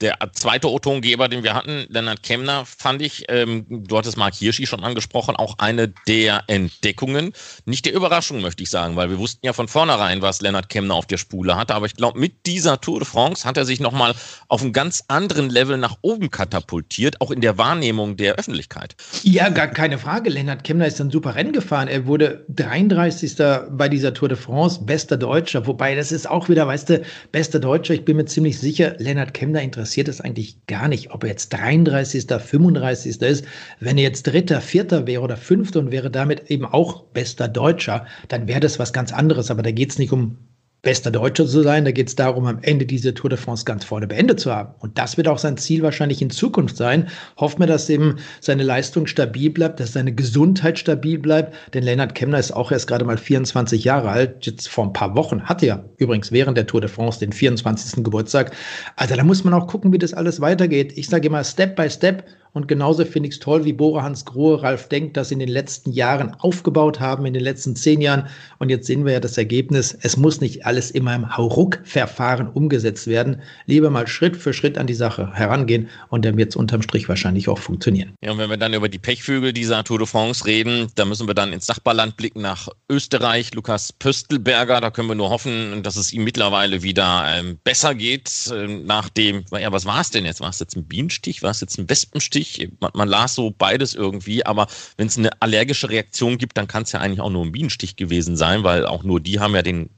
der 0.00 0.18
zweite 0.32 0.70
O-Tongeber, 0.70 1.28
den 1.28 1.44
wir 1.44 1.54
hatten, 1.54 1.84
Lennart 1.88 2.22
Kemner, 2.22 2.64
fand 2.66 3.02
ich, 3.02 3.26
ähm, 3.28 3.64
du 3.68 3.96
hattest 3.96 4.16
Mark 4.16 4.34
Hirschi 4.34 4.66
schon 4.66 4.82
angesprochen, 4.82 5.36
auch 5.36 5.58
eine 5.58 5.92
der 6.08 6.42
Entdeckungen. 6.48 7.32
Nicht 7.64 7.84
der 7.84 7.94
Überraschung, 7.94 8.40
möchte 8.40 8.62
ich 8.62 8.70
sagen, 8.70 8.96
weil 8.96 9.10
wir 9.10 9.18
wussten 9.18 9.46
ja 9.46 9.52
von 9.52 9.68
vornherein, 9.68 10.22
was 10.22 10.40
Lennart 10.40 10.68
Kemner 10.68 10.94
auf 10.94 11.06
der 11.06 11.18
Spule 11.18 11.56
hatte. 11.56 11.74
Aber 11.74 11.86
ich 11.86 11.94
glaube, 11.94 12.18
mit 12.18 12.46
dieser 12.46 12.80
Tour 12.80 12.98
de 13.00 13.06
France 13.06 13.46
hat 13.46 13.56
er 13.56 13.66
sich 13.66 13.78
nochmal 13.78 14.14
auf 14.48 14.62
einem 14.62 14.72
ganz 14.72 15.04
anderen 15.08 15.50
Level 15.50 15.76
nach 15.76 15.98
oben 16.00 16.30
katapultiert, 16.30 17.20
auch 17.20 17.30
in 17.30 17.40
der 17.40 17.58
Wahrnehmung 17.58 18.16
der 18.16 18.34
Öffentlichkeit. 18.34 18.96
Ja, 19.22 19.50
gar 19.50 19.68
keine 19.68 19.98
Frage. 19.98 20.30
Lennart 20.30 20.64
Kemner 20.64 20.86
ist 20.86 21.00
ein 21.00 21.10
super 21.10 21.34
Rennen 21.34 21.52
gefahren. 21.52 21.88
Er 21.88 22.06
wurde 22.06 22.44
33. 22.48 23.36
bei 23.82 23.88
dieser 23.88 24.14
Tour 24.14 24.28
de 24.28 24.38
France, 24.38 24.80
bester 24.84 25.16
Deutscher. 25.16 25.66
Wobei, 25.66 25.96
das 25.96 26.12
ist 26.12 26.30
auch 26.30 26.48
wieder, 26.48 26.68
weißt 26.68 26.88
du, 26.88 27.02
bester 27.32 27.58
Deutscher. 27.58 27.94
Ich 27.94 28.04
bin 28.04 28.16
mir 28.16 28.26
ziemlich 28.26 28.60
sicher, 28.60 28.94
Lennart 28.98 29.34
Kemner 29.34 29.60
interessiert 29.60 30.06
es 30.06 30.20
eigentlich 30.20 30.64
gar 30.68 30.86
nicht, 30.86 31.10
ob 31.10 31.24
er 31.24 31.30
jetzt 31.30 31.48
33., 31.48 32.26
35. 32.28 33.20
ist. 33.20 33.44
Wenn 33.80 33.98
er 33.98 34.04
jetzt 34.04 34.28
Dritter, 34.28 34.60
Vierter 34.60 35.08
wäre 35.08 35.22
oder 35.22 35.36
Fünfter 35.36 35.80
und 35.80 35.90
wäre 35.90 36.12
damit 36.12 36.48
eben 36.48 36.64
auch 36.64 37.02
bester 37.06 37.48
Deutscher, 37.48 38.06
dann 38.28 38.46
wäre 38.46 38.60
das 38.60 38.78
was 38.78 38.92
ganz 38.92 39.12
anderes. 39.12 39.50
Aber 39.50 39.64
da 39.64 39.72
geht 39.72 39.90
es 39.90 39.98
nicht 39.98 40.12
um 40.12 40.38
bester 40.82 41.12
Deutscher 41.12 41.46
zu 41.46 41.62
sein. 41.62 41.84
Da 41.84 41.92
geht 41.92 42.08
es 42.08 42.16
darum, 42.16 42.46
am 42.46 42.58
Ende 42.62 42.84
diese 42.84 43.14
Tour 43.14 43.30
de 43.30 43.38
France 43.38 43.64
ganz 43.64 43.84
vorne 43.84 44.08
beendet 44.08 44.40
zu 44.40 44.52
haben. 44.52 44.74
Und 44.80 44.98
das 44.98 45.16
wird 45.16 45.28
auch 45.28 45.38
sein 45.38 45.56
Ziel 45.56 45.82
wahrscheinlich 45.82 46.20
in 46.20 46.30
Zukunft 46.30 46.76
sein. 46.76 47.08
Hoffen 47.36 47.60
wir, 47.60 47.68
dass 47.68 47.88
eben 47.88 48.16
seine 48.40 48.64
Leistung 48.64 49.06
stabil 49.06 49.50
bleibt, 49.50 49.78
dass 49.78 49.92
seine 49.92 50.12
Gesundheit 50.12 50.78
stabil 50.78 51.18
bleibt. 51.18 51.54
Denn 51.72 51.84
Lennart 51.84 52.16
Kemner 52.16 52.38
ist 52.38 52.50
auch 52.50 52.72
erst 52.72 52.88
gerade 52.88 53.04
mal 53.04 53.16
24 53.16 53.84
Jahre 53.84 54.10
alt. 54.10 54.44
Jetzt 54.44 54.68
vor 54.68 54.84
ein 54.84 54.92
paar 54.92 55.14
Wochen 55.14 55.42
hatte 55.44 55.66
er 55.66 55.84
übrigens 55.98 56.32
während 56.32 56.58
der 56.58 56.66
Tour 56.66 56.80
de 56.80 56.90
France 56.90 57.20
den 57.20 57.32
24. 57.32 58.02
Geburtstag. 58.02 58.50
Also 58.96 59.14
da 59.14 59.22
muss 59.22 59.44
man 59.44 59.54
auch 59.54 59.68
gucken, 59.68 59.92
wie 59.92 59.98
das 59.98 60.12
alles 60.12 60.40
weitergeht. 60.40 60.92
Ich 60.96 61.08
sage 61.08 61.28
immer 61.28 61.44
Step 61.44 61.76
by 61.76 61.88
Step 61.88 62.24
und 62.54 62.68
genauso 62.68 63.04
finde 63.06 63.30
ich 63.30 63.36
es 63.36 63.40
toll, 63.40 63.64
wie 63.64 63.72
Bora 63.72 64.02
Hans 64.02 64.26
Grohe, 64.26 64.62
Ralf 64.62 64.88
Denk 64.88 65.14
das 65.14 65.30
in 65.30 65.38
den 65.38 65.48
letzten 65.48 65.90
Jahren 65.90 66.34
aufgebaut 66.38 67.00
haben, 67.00 67.24
in 67.24 67.32
den 67.32 67.42
letzten 67.42 67.76
zehn 67.76 68.02
Jahren. 68.02 68.28
Und 68.58 68.68
jetzt 68.68 68.86
sehen 68.86 69.06
wir 69.06 69.14
ja 69.14 69.20
das 69.20 69.38
Ergebnis. 69.38 69.96
Es 70.02 70.18
muss 70.18 70.42
nicht 70.42 70.66
alles 70.66 70.90
immer 70.90 71.14
im 71.14 71.34
Hauruck-Verfahren 71.34 72.48
umgesetzt 72.48 73.06
werden. 73.06 73.40
Lieber 73.64 73.88
mal 73.88 74.06
Schritt 74.06 74.36
für 74.36 74.52
Schritt 74.52 74.76
an 74.76 74.86
die 74.86 74.94
Sache 74.94 75.32
herangehen 75.32 75.88
und 76.10 76.26
dann 76.26 76.36
wird 76.36 76.50
es 76.50 76.56
unterm 76.56 76.82
Strich 76.82 77.08
wahrscheinlich 77.08 77.48
auch 77.48 77.58
funktionieren. 77.58 78.12
Ja, 78.20 78.32
und 78.32 78.38
wenn 78.38 78.50
wir 78.50 78.58
dann 78.58 78.74
über 78.74 78.90
die 78.90 78.98
Pechvögel 78.98 79.54
dieser 79.54 79.82
Tour 79.82 79.98
de 79.98 80.06
France 80.06 80.44
reden, 80.44 80.88
da 80.94 81.06
müssen 81.06 81.26
wir 81.26 81.34
dann 81.34 81.54
ins 81.54 81.68
Nachbarland 81.68 82.18
blicken 82.18 82.42
nach 82.42 82.68
Österreich. 82.90 83.54
Lukas 83.54 83.94
Pöstelberger, 83.94 84.82
da 84.82 84.90
können 84.90 85.08
wir 85.08 85.14
nur 85.14 85.30
hoffen, 85.30 85.82
dass 85.82 85.96
es 85.96 86.12
ihm 86.12 86.24
mittlerweile 86.24 86.82
wieder 86.82 87.24
ähm, 87.34 87.58
besser 87.64 87.94
geht. 87.94 88.52
Ähm, 88.54 88.84
nach 88.84 89.08
dem, 89.08 89.44
ja, 89.58 89.72
was 89.72 89.86
war 89.86 90.02
es 90.02 90.10
denn 90.10 90.26
jetzt? 90.26 90.42
War 90.42 90.50
es 90.50 90.60
jetzt 90.60 90.76
ein 90.76 90.84
Bienenstich? 90.84 91.42
War 91.42 91.52
es 91.52 91.62
jetzt 91.62 91.78
ein 91.78 91.88
Wespenstich? 91.88 92.41
Lustig. 92.42 92.70
Man, 92.80 92.90
man 92.94 93.08
las 93.08 93.34
so 93.34 93.50
beides 93.50 93.94
irgendwie, 93.94 94.44
aber 94.44 94.66
wenn 94.96 95.06
es 95.06 95.18
eine 95.18 95.30
allergische 95.40 95.88
Reaktion 95.88 96.38
gibt, 96.38 96.56
dann 96.56 96.68
kann 96.68 96.82
es 96.82 96.92
ja 96.92 97.00
eigentlich 97.00 97.20
auch 97.20 97.30
nur 97.30 97.44
ein 97.44 97.52
Bienenstich 97.52 97.96
gewesen 97.96 98.36
sein, 98.36 98.64
weil 98.64 98.86
auch 98.86 99.02
nur 99.02 99.20
die 99.20 99.40
haben 99.40 99.54
ja 99.54 99.62
den 99.62 99.90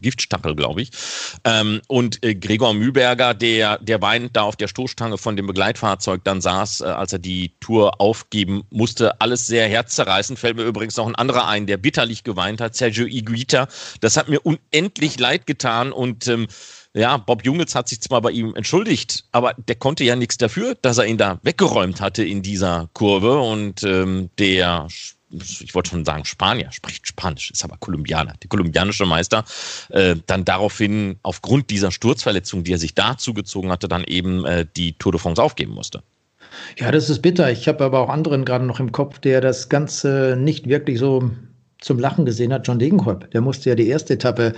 Giftstachel, 0.00 0.54
glaube 0.54 0.82
ich. 0.82 0.90
Ähm, 1.44 1.80
und 1.88 2.24
äh, 2.24 2.34
Gregor 2.34 2.74
Mühlberger, 2.74 3.34
der, 3.34 3.78
der 3.78 4.02
weinend 4.02 4.36
da 4.36 4.42
auf 4.42 4.56
der 4.56 4.68
Stoßstange 4.68 5.18
von 5.18 5.36
dem 5.36 5.46
Begleitfahrzeug 5.46 6.22
dann 6.24 6.40
saß, 6.40 6.82
äh, 6.82 6.84
als 6.84 7.12
er 7.12 7.18
die 7.18 7.52
Tour 7.60 8.00
aufgeben 8.00 8.64
musste, 8.70 9.20
alles 9.20 9.46
sehr 9.46 9.68
herzzerreißend. 9.68 10.38
Fällt 10.38 10.56
mir 10.56 10.64
übrigens 10.64 10.96
noch 10.96 11.06
ein 11.06 11.14
anderer 11.14 11.48
ein, 11.48 11.66
der 11.66 11.76
bitterlich 11.76 12.24
geweint 12.24 12.60
hat, 12.60 12.74
Sergio 12.74 13.06
Iguita. 13.06 13.68
Das 14.00 14.16
hat 14.16 14.28
mir 14.28 14.40
unendlich 14.40 15.18
leid 15.18 15.46
getan 15.46 15.92
und 15.92 16.26
ähm, 16.28 16.48
ja, 16.94 17.16
Bob 17.16 17.44
Jungels 17.44 17.74
hat 17.74 17.88
sich 17.88 18.00
zwar 18.00 18.22
bei 18.22 18.30
ihm 18.30 18.54
entschuldigt, 18.54 19.24
aber 19.32 19.54
der 19.54 19.74
konnte 19.74 20.04
ja 20.04 20.14
nichts 20.14 20.36
dafür, 20.36 20.76
dass 20.80 20.98
er 20.98 21.06
ihn 21.06 21.18
da 21.18 21.40
weggeräumt 21.42 22.00
hatte 22.00 22.24
in 22.24 22.42
dieser 22.42 22.88
Kurve 22.92 23.40
und 23.40 23.82
ähm, 23.82 24.30
der 24.38 24.86
ich 25.30 25.74
wollte 25.74 25.90
schon 25.90 26.04
sagen 26.04 26.24
Spanier, 26.24 26.70
spricht 26.70 27.08
Spanisch, 27.08 27.50
ist 27.50 27.64
aber 27.64 27.76
Kolumbianer, 27.78 28.34
der 28.40 28.48
kolumbianische 28.48 29.04
Meister, 29.04 29.44
äh, 29.88 30.14
dann 30.26 30.44
daraufhin 30.44 31.16
aufgrund 31.24 31.70
dieser 31.70 31.90
Sturzverletzung, 31.90 32.62
die 32.62 32.72
er 32.72 32.78
sich 32.78 32.94
da 32.94 33.18
zugezogen 33.18 33.72
hatte, 33.72 33.88
dann 33.88 34.04
eben 34.04 34.44
äh, 34.44 34.64
die 34.76 34.92
Tour 34.92 35.10
de 35.10 35.20
France 35.20 35.42
aufgeben 35.42 35.72
musste. 35.72 36.04
Ja, 36.78 36.92
das 36.92 37.10
ist 37.10 37.20
bitter. 37.20 37.50
Ich 37.50 37.66
habe 37.66 37.82
aber 37.82 37.98
auch 37.98 38.08
anderen 38.08 38.44
gerade 38.44 38.64
noch 38.64 38.78
im 38.78 38.92
Kopf, 38.92 39.18
der 39.18 39.40
das 39.40 39.68
Ganze 39.68 40.36
nicht 40.38 40.68
wirklich 40.68 41.00
so 41.00 41.30
zum 41.84 41.98
Lachen 41.98 42.24
gesehen 42.24 42.52
hat, 42.52 42.66
John 42.66 42.78
Degenkolb. 42.78 43.30
Der 43.32 43.42
musste 43.42 43.68
ja 43.68 43.74
die 43.74 43.88
erste 43.88 44.14
Etappe 44.14 44.54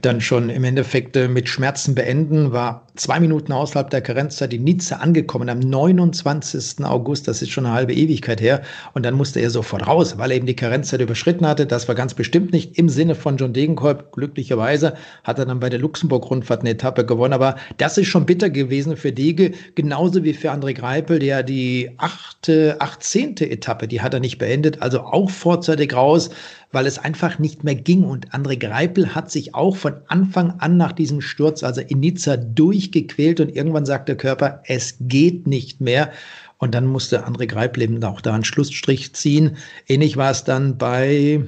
dann 0.00 0.20
schon 0.20 0.48
im 0.48 0.64
Endeffekt 0.64 1.14
äh, 1.14 1.28
mit 1.28 1.48
Schmerzen 1.48 1.94
beenden, 1.94 2.52
war 2.52 2.86
zwei 2.96 3.20
Minuten 3.20 3.52
außerhalb 3.52 3.90
der 3.90 4.00
Karenzzeit 4.00 4.52
in 4.54 4.64
Nizza 4.64 4.96
angekommen 4.96 5.48
am 5.48 5.58
29. 5.58 6.84
August, 6.84 7.28
das 7.28 7.42
ist 7.42 7.50
schon 7.50 7.66
eine 7.66 7.74
halbe 7.74 7.92
Ewigkeit 7.92 8.40
her. 8.40 8.62
Und 8.94 9.04
dann 9.04 9.14
musste 9.14 9.40
er 9.40 9.50
sofort 9.50 9.86
raus, 9.86 10.16
weil 10.16 10.30
er 10.30 10.38
eben 10.38 10.46
die 10.46 10.56
Karenzzeit 10.56 11.00
überschritten 11.00 11.46
hatte. 11.46 11.66
Das 11.66 11.86
war 11.86 11.94
ganz 11.94 12.14
bestimmt 12.14 12.52
nicht 12.52 12.78
im 12.78 12.88
Sinne 12.88 13.14
von 13.14 13.36
John 13.36 13.52
Degenkolb. 13.52 14.12
Glücklicherweise 14.12 14.94
hat 15.24 15.38
er 15.38 15.44
dann 15.44 15.60
bei 15.60 15.68
der 15.68 15.78
Luxemburg-Rundfahrt 15.78 16.60
eine 16.60 16.70
Etappe 16.70 17.04
gewonnen. 17.04 17.34
Aber 17.34 17.56
das 17.76 17.98
ist 17.98 18.08
schon 18.08 18.24
bitter 18.24 18.48
gewesen 18.48 18.96
für 18.96 19.12
Dege, 19.12 19.52
genauso 19.74 20.24
wie 20.24 20.32
für 20.32 20.50
André 20.50 20.74
Greipel, 20.74 21.18
der 21.18 21.42
die 21.42 21.90
achte, 21.98 22.76
achtzehnte 22.80 23.50
Etappe, 23.50 23.86
die 23.86 24.00
hat 24.00 24.14
er 24.14 24.20
nicht 24.20 24.38
beendet, 24.38 24.80
also 24.80 25.00
auch 25.00 25.28
vorzeitig 25.30 25.94
raus 25.94 26.30
weil 26.72 26.86
es 26.86 26.98
einfach 26.98 27.38
nicht 27.38 27.64
mehr 27.64 27.74
ging. 27.74 28.04
Und 28.04 28.32
André 28.32 28.56
Greipel 28.56 29.14
hat 29.14 29.30
sich 29.30 29.54
auch 29.54 29.76
von 29.76 29.94
Anfang 30.08 30.58
an 30.58 30.76
nach 30.76 30.92
diesem 30.92 31.20
Sturz, 31.20 31.62
also 31.62 31.80
in 31.80 32.00
Nizza, 32.00 32.36
durchgequält 32.36 33.40
und 33.40 33.54
irgendwann 33.54 33.86
sagt 33.86 34.08
der 34.08 34.16
Körper, 34.16 34.62
es 34.66 34.96
geht 35.00 35.46
nicht 35.46 35.80
mehr. 35.80 36.12
Und 36.58 36.74
dann 36.74 36.86
musste 36.86 37.26
André 37.26 37.46
Greipel 37.46 37.82
eben 37.82 38.02
auch 38.04 38.20
da 38.20 38.34
einen 38.34 38.44
Schlussstrich 38.44 39.14
ziehen. 39.14 39.56
Ähnlich 39.88 40.16
war 40.16 40.30
es 40.30 40.44
dann 40.44 40.78
bei, 40.78 41.42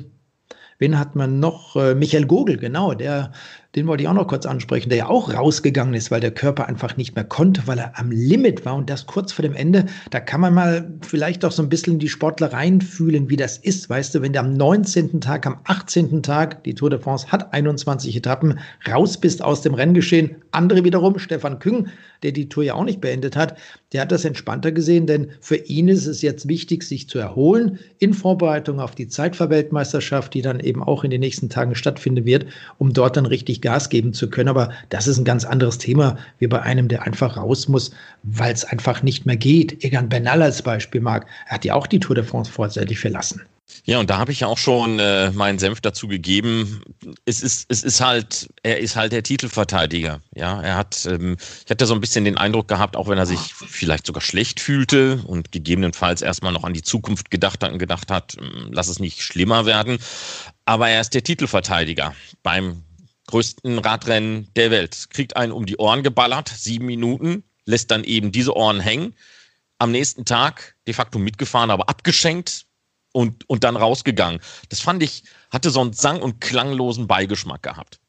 wen 0.79 0.99
hat 0.99 1.15
man 1.15 1.39
noch? 1.39 1.77
Äh, 1.77 1.95
Michael 1.95 2.27
Gogel, 2.27 2.57
genau, 2.57 2.95
der 2.95 3.33
den 3.75 3.87
wollte 3.87 4.03
ich 4.03 4.09
auch 4.09 4.15
noch 4.15 4.29
kurz 4.29 4.45
ansprechen, 4.45 4.91
der 4.91 4.99
ja 4.99 5.07
auch 5.09 5.33
rausgegangen 5.33 5.95
ist, 5.95 6.11
weil 6.11 6.21
der 6.21 6.31
Körper 6.31 6.67
einfach 6.69 6.97
nicht 6.99 7.15
mehr 7.15 7.25
konnte, 7.25 7.67
weil 7.67 7.79
er 7.79 7.99
am 7.99 8.11
Limit 8.11 8.67
war 8.67 8.75
und 8.75 8.91
das 8.91 9.07
kurz 9.07 9.33
vor 9.33 9.43
dem 9.43 9.55
Ende. 9.55 9.87
Da 10.11 10.21
kann 10.21 10.43
man 10.43 10.53
mal 10.53 10.93
vielleicht 11.01 11.43
auch 11.45 11.53
so 11.53 11.63
ein 11.63 11.71
bisschen 11.71 11.99
die 11.99 12.11
Sportler 12.11 12.53
reinfühlen, 12.53 13.31
wie 13.31 13.37
das 13.37 13.57
ist. 13.57 13.89
Weißt 13.89 14.15
du, 14.15 14.21
wenn 14.21 14.35
du 14.35 14.41
am 14.41 14.53
19. 14.53 15.23
Tag, 15.23 15.47
am 15.47 15.59
18. 15.65 16.23
Tag, 16.23 16.65
die 16.65 16.75
Tour 16.75 16.91
de 16.91 16.99
France 16.99 17.33
hat 17.33 17.55
21 17.55 18.15
Etappen, 18.15 18.59
raus 18.87 19.19
bist 19.19 19.43
aus 19.43 19.63
dem 19.63 19.73
Renngeschehen. 19.73 20.37
Andere 20.51 20.85
wiederum, 20.85 21.19
Stefan 21.19 21.59
Küng, 21.59 21.89
der 22.23 22.33
die 22.33 22.49
Tour 22.49 22.65
ja 22.65 22.75
auch 22.75 22.85
nicht 22.85 23.01
beendet 23.01 23.37
hat, 23.37 23.57
der 23.93 24.03
hat 24.03 24.13
das 24.13 24.25
entspannter 24.25 24.73
gesehen, 24.73 25.07
denn 25.07 25.29
für 25.41 25.57
ihn 25.57 25.89
ist 25.89 26.07
es 26.07 26.23
jetzt 26.23 26.49
wichtig, 26.49 26.83
sich 26.83 27.09
zu 27.09 27.19
erholen 27.19 27.79
in 27.99 28.15
Vorbereitung 28.15 28.81
auf 28.81 28.95
die 28.95 29.09
Zeitverweltmeisterschaft, 29.09 30.33
die 30.35 30.43
dann 30.43 30.61
eben 30.61 30.83
auch 30.83 31.05
in 31.05 31.11
den 31.11 31.21
nächsten 31.21 31.49
Tagen 31.49 31.75
stattfinden 31.75 32.25
wird, 32.25 32.47
um 32.79 32.93
dort 32.93 33.17
dann 33.17 33.27
richtig 33.27 33.61
Gas 33.61 33.91
geben 33.91 34.13
zu 34.13 34.31
können. 34.31 34.49
Aber 34.49 34.71
das 34.89 35.07
ist 35.07 35.19
ein 35.19 35.25
ganz 35.25 35.45
anderes 35.45 35.79
Thema, 35.79 36.17
wie 36.39 36.47
bei 36.47 36.63
einem, 36.63 36.89
der 36.89 37.03
einfach 37.03 37.37
raus 37.37 37.69
muss, 37.69 37.93
weil 38.23 38.53
es 38.53 38.65
einfach 38.65 39.03
nicht 39.03 39.27
mehr 39.27 39.37
geht. 39.37 39.85
Egan 39.85 40.09
Bernal 40.09 40.43
als 40.43 40.63
Beispiel 40.63 41.01
mag, 41.01 41.27
er 41.47 41.55
hat 41.55 41.65
ja 41.65 41.75
auch 41.75 41.87
die 41.87 42.01
Tour 42.01 42.15
de 42.15 42.25
France 42.25 42.51
vorzeitig 42.51 42.99
verlassen. 42.99 43.43
Ja, 43.85 43.99
und 43.99 44.11
da 44.11 44.19
habe 44.19 44.33
ich 44.33 44.41
ja 44.41 44.47
auch 44.47 44.59
schon 44.59 44.99
äh, 44.99 45.31
meinen 45.33 45.59
Senf 45.59 45.81
dazu 45.81 46.07
gegeben. 46.07 46.83
Es 47.25 47.43
ist, 47.43 47.67
es 47.69 47.83
ist 47.83 48.01
halt, 48.01 48.49
er 48.63 48.79
ist 48.79 48.97
halt 48.97 49.13
der 49.13 49.23
Titelverteidiger. 49.23 50.21
Ja, 50.35 50.61
er 50.63 50.77
hat, 50.77 51.07
ähm, 51.07 51.37
ich 51.65 51.71
hatte 51.71 51.87
so 51.87 51.95
ein 51.95 52.01
bisschen 52.01 52.25
den 52.25 52.39
Eindruck 52.39 52.69
gehabt, 52.69 52.97
auch 52.97 53.09
wenn 53.09 53.19
er 53.19 53.27
sich 53.27 53.41
vielleicht 53.55 54.07
sogar 54.07 54.21
schlecht 54.21 54.61
fühlte 54.61 55.23
und 55.27 55.53
gegebenenfalls 55.53 56.23
erstmal 56.23 56.53
noch 56.53 56.65
an 56.65 56.75
die 56.75 56.83
Zukunft 56.83 57.31
gedacht 57.31 57.63
hat 57.63 57.73
und 57.73 57.79
gedacht 57.79 58.11
hat, 58.11 58.35
hm, 58.39 58.71
lass 58.73 58.89
es 58.89 59.01
nicht 59.01 59.23
schlimmer 59.23 59.67
werden. 59.67 59.99
Aber 60.65 60.89
er 60.89 61.01
ist 61.01 61.15
der 61.15 61.25
Titelverteidiger 61.25 62.15
beim 62.43 62.85
größten 63.27 63.79
Radrennen 63.79 64.49
der 64.55 64.71
Welt. 64.71 65.07
Kriegt 65.11 65.37
einen 65.37 65.53
um 65.53 65.67
die 65.67 65.77
Ohren 65.79 66.03
geballert, 66.03 66.49
sieben 66.49 66.87
Minuten, 66.87 67.43
lässt 67.65 67.91
dann 67.91 68.05
eben 68.05 68.31
diese 68.31 68.57
Ohren 68.57 68.81
hängen. 68.81 69.15
Am 69.79 69.91
nächsten 69.91 70.25
Tag 70.25 70.77
de 70.87 70.95
facto 70.95 71.19
mitgefahren, 71.19 71.71
aber 71.71 71.89
abgeschenkt, 71.89 72.67
und, 73.13 73.49
und 73.49 73.65
dann 73.65 73.77
rausgegangen. 73.77 74.41
Das 74.69 74.81
fand 74.81 75.03
ich, 75.03 75.25
hatte 75.51 75.71
so 75.71 75.81
einen 75.81 75.93
sang- 75.93 76.23
und 76.23 76.41
klanglosen 76.41 77.07
Beigeschmack 77.07 77.63
gehabt. 77.63 78.01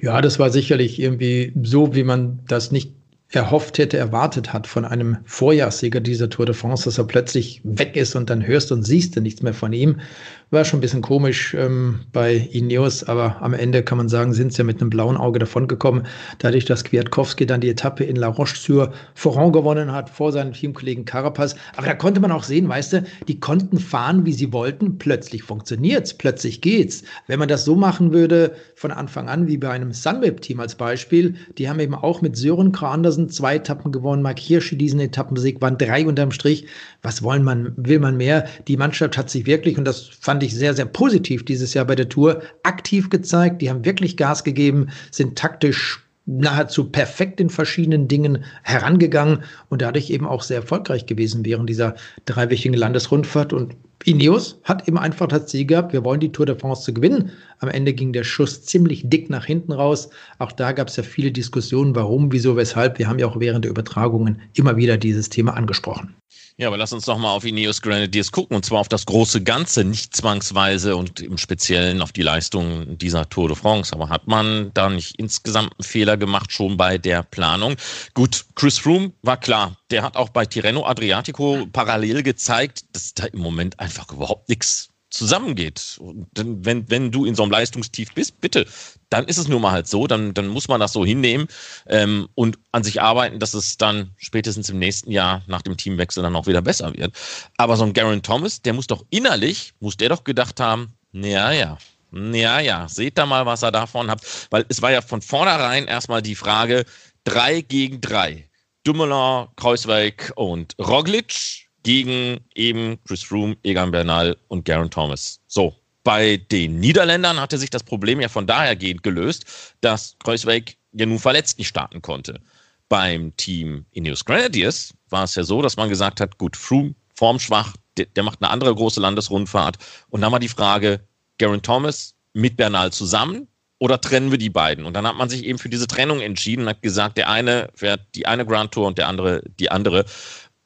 Ja, 0.00 0.20
das 0.20 0.38
war 0.38 0.50
sicherlich 0.50 1.00
irgendwie 1.00 1.52
so, 1.62 1.94
wie 1.94 2.04
man 2.04 2.40
das 2.46 2.70
nicht 2.70 2.92
erhofft 3.30 3.78
hätte, 3.78 3.96
erwartet 3.96 4.52
hat 4.52 4.66
von 4.68 4.84
einem 4.84 5.18
Vorjahrssieger 5.24 6.00
dieser 6.00 6.30
Tour 6.30 6.46
de 6.46 6.54
France, 6.54 6.84
dass 6.84 6.98
er 6.98 7.04
plötzlich 7.04 7.60
weg 7.64 7.96
ist 7.96 8.14
und 8.14 8.30
dann 8.30 8.46
hörst 8.46 8.70
und 8.70 8.84
siehst 8.84 9.16
du 9.16 9.20
nichts 9.20 9.42
mehr 9.42 9.54
von 9.54 9.72
ihm. 9.72 10.00
War 10.50 10.64
schon 10.64 10.78
ein 10.78 10.80
bisschen 10.80 11.02
komisch 11.02 11.54
ähm, 11.58 12.02
bei 12.12 12.36
Ineos, 12.36 13.02
aber 13.02 13.42
am 13.42 13.52
Ende 13.52 13.82
kann 13.82 13.98
man 13.98 14.08
sagen, 14.08 14.32
sind 14.32 14.52
sie 14.52 14.58
ja 14.58 14.64
mit 14.64 14.80
einem 14.80 14.90
blauen 14.90 15.16
Auge 15.16 15.40
davongekommen. 15.40 16.06
Dadurch, 16.38 16.64
dass 16.64 16.84
Kwiatkowski 16.84 17.46
dann 17.46 17.60
die 17.60 17.68
Etappe 17.68 18.04
in 18.04 18.14
La 18.14 18.28
Roche-sur-Foron 18.28 19.50
gewonnen 19.50 19.90
hat, 19.90 20.08
vor 20.08 20.30
seinem 20.30 20.52
Teamkollegen 20.52 21.04
Carapaz. 21.04 21.56
Aber 21.74 21.88
da 21.88 21.94
konnte 21.94 22.20
man 22.20 22.30
auch 22.30 22.44
sehen, 22.44 22.68
weißt 22.68 22.92
du, 22.92 23.04
die 23.26 23.40
konnten 23.40 23.80
fahren, 23.80 24.24
wie 24.24 24.32
sie 24.32 24.52
wollten. 24.52 24.98
Plötzlich 24.98 25.42
funktioniert's, 25.42 26.14
plötzlich 26.14 26.60
geht's. 26.60 27.02
Wenn 27.26 27.40
man 27.40 27.48
das 27.48 27.64
so 27.64 27.74
machen 27.74 28.12
würde, 28.12 28.54
von 28.76 28.92
Anfang 28.92 29.28
an, 29.28 29.48
wie 29.48 29.56
bei 29.56 29.70
einem 29.70 29.92
Sunweb-Team 29.92 30.60
als 30.60 30.76
Beispiel, 30.76 31.34
die 31.58 31.68
haben 31.68 31.80
eben 31.80 31.96
auch 31.96 32.22
mit 32.22 32.36
Sören 32.36 32.72
Andersen 32.72 33.30
zwei 33.30 33.56
Etappen 33.56 33.90
gewonnen, 33.90 34.22
Mark 34.22 34.38
Hirschi 34.38 34.78
diesen 34.78 35.00
Etappensieg, 35.00 35.60
waren 35.60 35.76
drei 35.76 36.06
unterm 36.06 36.30
Strich. 36.30 36.66
Was 37.02 37.24
wollen 37.24 37.42
man, 37.42 37.72
will 37.76 37.98
man 37.98 38.16
mehr? 38.16 38.46
Die 38.68 38.76
Mannschaft 38.76 39.18
hat 39.18 39.28
sich 39.28 39.46
wirklich, 39.46 39.76
und 39.76 39.84
das 39.84 40.02
fand 40.20 40.35
fand 40.36 40.42
ich 40.42 40.54
sehr, 40.54 40.74
sehr 40.74 40.84
positiv 40.84 41.46
dieses 41.46 41.72
Jahr 41.72 41.86
bei 41.86 41.94
der 41.94 42.10
Tour, 42.10 42.42
aktiv 42.62 43.08
gezeigt. 43.08 43.62
Die 43.62 43.70
haben 43.70 43.86
wirklich 43.86 44.18
Gas 44.18 44.44
gegeben, 44.44 44.88
sind 45.10 45.38
taktisch 45.38 46.04
nahezu 46.26 46.90
perfekt 46.90 47.40
in 47.40 47.48
verschiedenen 47.48 48.06
Dingen 48.06 48.44
herangegangen 48.62 49.44
und 49.70 49.80
dadurch 49.80 50.10
eben 50.10 50.26
auch 50.26 50.42
sehr 50.42 50.58
erfolgreich 50.58 51.06
gewesen 51.06 51.46
während 51.46 51.70
dieser 51.70 51.94
dreiwöchigen 52.26 52.76
Landesrundfahrt. 52.76 53.54
Und 53.54 53.76
Ineos 54.04 54.60
hat 54.62 54.86
eben 54.86 54.98
einfach 54.98 55.26
das 55.26 55.46
Ziel 55.46 55.64
gehabt, 55.64 55.94
wir 55.94 56.04
wollen 56.04 56.20
die 56.20 56.32
Tour 56.32 56.44
de 56.44 56.58
France 56.58 56.82
zu 56.82 56.92
gewinnen. 56.92 57.30
Am 57.60 57.70
Ende 57.70 57.94
ging 57.94 58.12
der 58.12 58.24
Schuss 58.24 58.62
ziemlich 58.62 59.08
dick 59.08 59.30
nach 59.30 59.46
hinten 59.46 59.72
raus. 59.72 60.10
Auch 60.38 60.52
da 60.52 60.72
gab 60.72 60.88
es 60.88 60.96
ja 60.96 61.02
viele 61.02 61.32
Diskussionen, 61.32 61.94
warum, 61.94 62.30
wieso, 62.30 62.56
weshalb. 62.56 62.98
Wir 62.98 63.08
haben 63.08 63.18
ja 63.18 63.26
auch 63.26 63.40
während 63.40 63.64
der 63.64 63.70
Übertragungen 63.70 64.42
immer 64.52 64.76
wieder 64.76 64.98
dieses 64.98 65.30
Thema 65.30 65.54
angesprochen. 65.54 66.14
Ja, 66.58 66.68
aber 66.68 66.78
lass 66.78 66.94
uns 66.94 67.06
noch 67.06 67.18
mal 67.18 67.32
auf 67.32 67.44
Ineos 67.44 67.82
Grenadiers 67.82 68.32
gucken 68.32 68.56
und 68.56 68.64
zwar 68.64 68.80
auf 68.80 68.88
das 68.88 69.04
große 69.04 69.42
Ganze, 69.42 69.84
nicht 69.84 70.16
zwangsweise 70.16 70.96
und 70.96 71.20
im 71.20 71.36
Speziellen 71.36 72.00
auf 72.00 72.12
die 72.12 72.22
Leistung 72.22 72.96
dieser 72.96 73.28
Tour 73.28 73.48
de 73.48 73.56
France. 73.56 73.92
Aber 73.92 74.08
hat 74.08 74.26
man 74.26 74.70
da 74.72 74.88
nicht 74.88 75.16
insgesamt 75.18 75.74
einen 75.78 75.84
Fehler 75.84 76.16
gemacht 76.16 76.50
schon 76.50 76.78
bei 76.78 76.96
der 76.96 77.22
Planung? 77.24 77.76
Gut, 78.14 78.46
Chris 78.54 78.78
Froome 78.78 79.12
war 79.20 79.36
klar, 79.36 79.76
der 79.90 80.02
hat 80.02 80.16
auch 80.16 80.30
bei 80.30 80.46
Tirreno 80.46 80.86
Adriatico 80.86 81.66
parallel 81.70 82.22
gezeigt, 82.22 82.86
dass 82.92 83.12
da 83.12 83.26
im 83.26 83.40
Moment 83.40 83.78
einfach 83.78 84.10
überhaupt 84.10 84.48
nichts 84.48 84.88
zusammengeht. 85.10 85.98
Und 86.00 86.28
wenn, 86.34 86.90
wenn 86.90 87.10
du 87.10 87.24
in 87.24 87.34
so 87.34 87.42
einem 87.42 87.52
Leistungstief 87.52 88.12
bist, 88.12 88.40
bitte, 88.40 88.66
dann 89.08 89.26
ist 89.26 89.38
es 89.38 89.48
nun 89.48 89.62
mal 89.62 89.72
halt 89.72 89.86
so, 89.86 90.06
dann, 90.06 90.34
dann 90.34 90.48
muss 90.48 90.68
man 90.68 90.80
das 90.80 90.92
so 90.92 91.04
hinnehmen 91.04 91.46
ähm, 91.86 92.28
und 92.34 92.58
an 92.72 92.82
sich 92.82 93.00
arbeiten, 93.00 93.38
dass 93.38 93.54
es 93.54 93.78
dann 93.78 94.10
spätestens 94.16 94.68
im 94.68 94.78
nächsten 94.78 95.10
Jahr 95.10 95.42
nach 95.46 95.62
dem 95.62 95.76
Teamwechsel 95.76 96.22
dann 96.22 96.36
auch 96.36 96.46
wieder 96.46 96.62
besser 96.62 96.92
wird. 96.94 97.14
Aber 97.56 97.76
so 97.76 97.84
ein 97.84 97.92
Garen 97.92 98.22
Thomas, 98.22 98.62
der 98.62 98.72
muss 98.72 98.88
doch 98.88 99.04
innerlich, 99.10 99.74
muss 99.80 99.96
der 99.96 100.08
doch 100.08 100.24
gedacht 100.24 100.60
haben, 100.60 100.92
ja, 101.12 101.52
ja, 101.52 101.78
ja, 102.12 102.60
ja, 102.60 102.88
seht 102.88 103.18
da 103.18 103.26
mal, 103.26 103.46
was 103.46 103.62
er 103.62 103.72
davon 103.72 104.10
hat. 104.10 104.22
Weil 104.50 104.64
es 104.68 104.82
war 104.82 104.90
ja 104.90 105.02
von 105.02 105.22
vornherein 105.22 105.86
erstmal 105.86 106.22
die 106.22 106.34
Frage, 106.34 106.84
drei 107.24 107.60
gegen 107.60 108.00
drei. 108.00 108.48
Dumoulin, 108.84 109.48
Kreuzweig 109.56 110.32
und 110.36 110.76
Roglic 110.78 111.65
gegen 111.86 112.40
eben 112.56 112.98
Chris 113.04 113.22
Froome, 113.22 113.56
Egan 113.62 113.92
Bernal 113.92 114.36
und 114.48 114.64
Garen 114.64 114.90
Thomas. 114.90 115.38
So, 115.46 115.72
bei 116.02 116.36
den 116.36 116.80
Niederländern 116.80 117.40
hatte 117.40 117.58
sich 117.58 117.70
das 117.70 117.84
Problem 117.84 118.20
ja 118.20 118.28
von 118.28 118.44
dahergehend 118.44 119.04
gelöst, 119.04 119.44
dass 119.82 120.16
Kreuzweg 120.18 120.76
ja 120.94 121.06
nun 121.06 121.20
verletzt 121.20 121.58
nicht 121.58 121.68
starten 121.68 122.02
konnte. 122.02 122.40
Beim 122.88 123.36
Team 123.36 123.86
Ineos 123.92 124.24
Grenadiers 124.24 124.94
war 125.10 125.22
es 125.22 125.36
ja 125.36 125.44
so, 125.44 125.62
dass 125.62 125.76
man 125.76 125.88
gesagt 125.88 126.20
hat, 126.20 126.38
gut, 126.38 126.56
Froome, 126.56 126.96
formschwach, 127.14 127.76
der, 127.96 128.06
der 128.06 128.24
macht 128.24 128.42
eine 128.42 128.50
andere 128.50 128.74
große 128.74 129.00
Landesrundfahrt. 129.00 129.76
Und 130.08 130.22
dann 130.22 130.32
war 130.32 130.40
die 130.40 130.48
Frage, 130.48 131.06
Garen 131.38 131.62
Thomas 131.62 132.16
mit 132.32 132.56
Bernal 132.56 132.92
zusammen 132.92 133.46
oder 133.78 134.00
trennen 134.00 134.32
wir 134.32 134.38
die 134.38 134.50
beiden? 134.50 134.86
Und 134.86 134.94
dann 134.94 135.06
hat 135.06 135.16
man 135.16 135.28
sich 135.28 135.44
eben 135.44 135.60
für 135.60 135.68
diese 135.68 135.86
Trennung 135.86 136.20
entschieden 136.20 136.62
und 136.62 136.70
hat 136.70 136.82
gesagt, 136.82 137.16
der 137.16 137.28
eine 137.28 137.68
fährt 137.74 138.00
die 138.16 138.26
eine 138.26 138.44
Grand 138.44 138.72
Tour 138.72 138.88
und 138.88 138.98
der 138.98 139.06
andere 139.06 139.42
die 139.60 139.70
andere. 139.70 140.04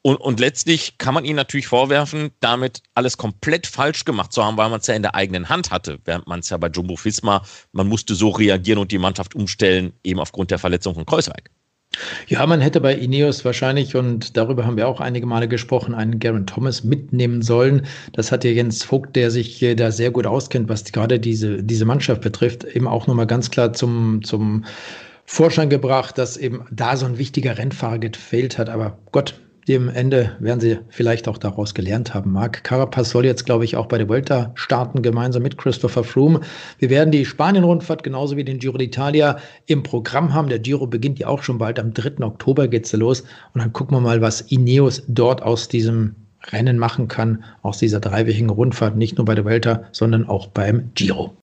Und, 0.03 0.17
und 0.17 0.41
letztlich 0.41 0.97
kann 0.97 1.13
man 1.13 1.25
ihnen 1.25 1.37
natürlich 1.37 1.67
vorwerfen, 1.67 2.31
damit 2.41 2.83
alles 2.95 3.19
komplett 3.19 3.67
falsch 3.67 4.07
gemacht 4.07 4.33
zu 4.33 4.43
haben, 4.43 4.57
weil 4.57 4.71
man 4.71 4.81
es 4.81 4.87
ja 4.87 4.95
in 4.95 5.03
der 5.03 5.15
eigenen 5.15 5.51
Hand 5.51 5.71
hatte, 5.71 5.99
während 6.07 6.27
man 6.27 6.41
es 6.41 6.49
ja 6.49 6.57
bei 6.57 6.69
Jumbo 6.69 6.97
Fisma, 6.97 7.43
man 7.73 7.87
musste 7.87 8.15
so 8.15 8.31
reagieren 8.31 8.79
und 8.79 8.93
die 8.93 8.99
Mannschaft 8.99 9.35
umstellen, 9.35 9.93
eben 10.03 10.19
aufgrund 10.19 10.51
der 10.51 10.59
Verletzung 10.59 10.95
von 10.95 11.05
Kreuzweig. 11.05 11.51
Ja, 12.29 12.47
man 12.47 12.61
hätte 12.61 12.81
bei 12.81 12.95
Ineos 12.95 13.45
wahrscheinlich, 13.45 13.97
und 13.97 14.37
darüber 14.37 14.65
haben 14.65 14.77
wir 14.77 14.87
auch 14.87 15.01
einige 15.01 15.27
Male 15.27 15.49
gesprochen, 15.49 15.95
einen 15.95 16.21
Garen 16.21 16.47
Thomas 16.47 16.85
mitnehmen 16.85 17.43
sollen. 17.43 17.85
Das 18.13 18.31
hat 18.31 18.45
ja 18.45 18.53
Jens 18.53 18.85
Vogt, 18.85 19.17
der 19.17 19.31
sich 19.31 19.65
da 19.77 19.91
sehr 19.91 20.13
gut 20.13 20.27
auskennt, 20.27 20.69
was 20.69 20.85
gerade 20.85 21.19
diese, 21.19 21.63
diese 21.63 21.85
Mannschaft 21.85 22.23
betrifft, 22.23 22.65
eben 22.65 22.87
auch 22.87 23.07
nochmal 23.07 23.27
ganz 23.27 23.51
klar 23.51 23.73
zum, 23.73 24.23
zum 24.23 24.65
Vorschein 25.27 25.69
gebracht, 25.69 26.17
dass 26.17 26.37
eben 26.37 26.65
da 26.71 26.97
so 26.97 27.07
ein 27.07 27.19
wichtiger 27.19 27.59
Rennfahrer 27.59 27.99
gefehlt 27.99 28.57
hat. 28.57 28.69
Aber 28.69 28.99
Gott, 29.11 29.35
dem 29.71 29.89
Ende 29.89 30.33
werden 30.41 30.59
sie 30.59 30.79
vielleicht 30.89 31.29
auch 31.29 31.39
daraus 31.39 31.75
gelernt 31.75 32.13
haben. 32.13 32.33
Marc 32.33 32.65
Carapaz 32.65 33.11
soll 33.11 33.25
jetzt, 33.25 33.47
glaube 33.47 33.65
ich, 33.65 33.77
auch 33.77 33.87
bei 33.87 33.99
der 33.99 34.09
Vuelta 34.09 34.51
starten, 34.57 35.01
gemeinsam 35.01 35.45
mit 35.45 35.59
Christopher 35.59 36.03
Froome. 36.03 36.41
Wir 36.81 36.91
werden 36.91 37.13
die 37.13 37.25
Spanien-Rundfahrt 37.25 38.03
genauso 38.03 38.37
wie 38.37 38.43
den 38.43 38.59
Giro 38.59 38.77
d'Italia 38.77 39.37
im 39.67 39.85
Programm 39.85 40.35
haben. 40.35 40.49
Der 40.49 40.59
Giro 40.59 40.89
beginnt 40.89 41.21
ja 41.21 41.29
auch 41.29 41.45
schon 41.45 41.59
bald. 41.59 41.79
Am 41.79 41.95
3. 41.95 42.25
Oktober 42.25 42.67
geht 42.67 42.87
es 42.87 42.93
los. 42.95 43.21
Und 43.55 43.63
dann 43.63 43.73
gucken 43.73 43.97
wir 43.97 44.01
mal, 44.01 44.21
was 44.21 44.41
Ineos 44.41 45.05
dort 45.07 45.41
aus 45.41 45.69
diesem 45.69 46.17
Rennen 46.49 46.77
machen 46.77 47.07
kann, 47.07 47.45
aus 47.63 47.79
dieser 47.79 48.01
dreiwöchigen 48.01 48.51
Rundfahrt, 48.51 48.97
nicht 48.97 49.19
nur 49.19 49.25
bei 49.25 49.37
der 49.37 49.45
Vuelta, 49.45 49.85
sondern 49.93 50.29
auch 50.29 50.49
beim 50.49 50.91
Giro. 50.97 51.37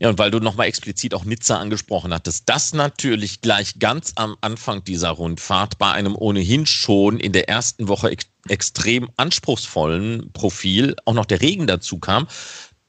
Ja, 0.00 0.10
und 0.10 0.18
weil 0.18 0.30
du 0.30 0.38
nochmal 0.38 0.68
explizit 0.68 1.12
auch 1.12 1.24
Nizza 1.24 1.58
angesprochen 1.58 2.14
hattest, 2.14 2.48
das 2.48 2.72
natürlich 2.72 3.40
gleich 3.40 3.80
ganz 3.80 4.12
am 4.14 4.36
Anfang 4.40 4.84
dieser 4.84 5.10
Rundfahrt 5.10 5.76
bei 5.78 5.90
einem 5.90 6.14
ohnehin 6.14 6.66
schon 6.66 7.18
in 7.18 7.32
der 7.32 7.48
ersten 7.48 7.88
Woche 7.88 8.10
ex 8.10 8.26
extrem 8.48 9.10
anspruchsvollen 9.16 10.32
Profil 10.32 10.96
auch 11.04 11.12
noch 11.12 11.26
der 11.26 11.42
Regen 11.42 11.66
dazu 11.66 11.98
kam, 11.98 12.28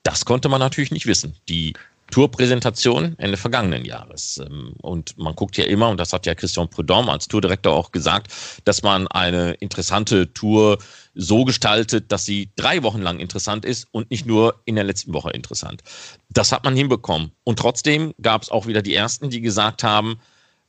das 0.04 0.24
konnte 0.24 0.48
man 0.48 0.60
natürlich 0.60 0.92
nicht 0.92 1.06
wissen. 1.06 1.36
Die 1.50 1.74
Tourpräsentation 2.12 3.16
Ende 3.18 3.38
vergangenen 3.38 3.86
Jahres. 3.86 4.42
Ähm, 4.44 4.74
und 4.82 5.18
man 5.18 5.36
guckt 5.36 5.58
ja 5.58 5.66
immer, 5.66 5.90
und 5.90 6.00
das 6.00 6.14
hat 6.14 6.26
ja 6.26 6.36
Christian 6.36 6.70
Prudhomme 6.70 7.12
als 7.12 7.28
Tourdirektor 7.28 7.74
auch 7.74 7.92
gesagt, 7.92 8.32
dass 8.66 8.84
man 8.84 9.08
eine 9.08 9.54
interessante 9.54 10.34
Tour 10.34 10.80
so 11.14 11.46
gestaltet, 11.46 12.12
dass 12.12 12.26
sie 12.26 12.50
drei 12.56 12.84
Wochen 12.84 13.02
lang 13.02 13.20
interessant 13.20 13.66
ist 13.66 13.88
und 13.92 14.10
nicht 14.10 14.26
nur 14.26 14.62
in 14.66 14.76
der 14.76 14.84
letzten 14.84 15.14
Woche 15.14 15.32
interessant. 15.32 15.82
Das 16.30 16.52
hat 16.52 16.64
man 16.64 16.76
hinbekommen. 16.76 17.32
Und 17.44 17.60
trotzdem 17.60 18.14
gab 18.22 18.42
es 18.42 18.50
auch 18.50 18.68
wieder 18.68 18.82
die 18.82 18.96
Ersten, 18.96 19.30
die 19.30 19.42
gesagt 19.42 19.84
haben, 19.84 20.20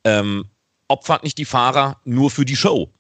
ähm, 0.05 0.47
opfert 0.89 1.23
nicht 1.25 1.39
die 1.39 1.45
Fahrer 1.45 2.01
nur 2.05 2.31
für 2.31 2.45
die 2.45 2.57
Show. 2.57 2.91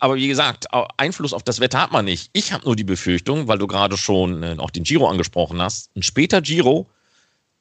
Aber 0.00 0.16
wie 0.16 0.26
gesagt, 0.26 0.66
Einfluss 0.96 1.32
auf 1.32 1.44
das 1.44 1.60
Wetter 1.60 1.80
hat 1.80 1.92
man 1.92 2.04
nicht. 2.04 2.30
Ich 2.32 2.52
habe 2.52 2.64
nur 2.64 2.74
die 2.74 2.84
Befürchtung, 2.84 3.46
weil 3.46 3.58
du 3.58 3.68
gerade 3.68 3.96
schon 3.96 4.42
äh, 4.42 4.56
auch 4.58 4.70
den 4.70 4.82
Giro 4.82 5.08
angesprochen 5.08 5.62
hast, 5.62 5.94
ein 5.96 6.02
später 6.02 6.42
Giro 6.42 6.88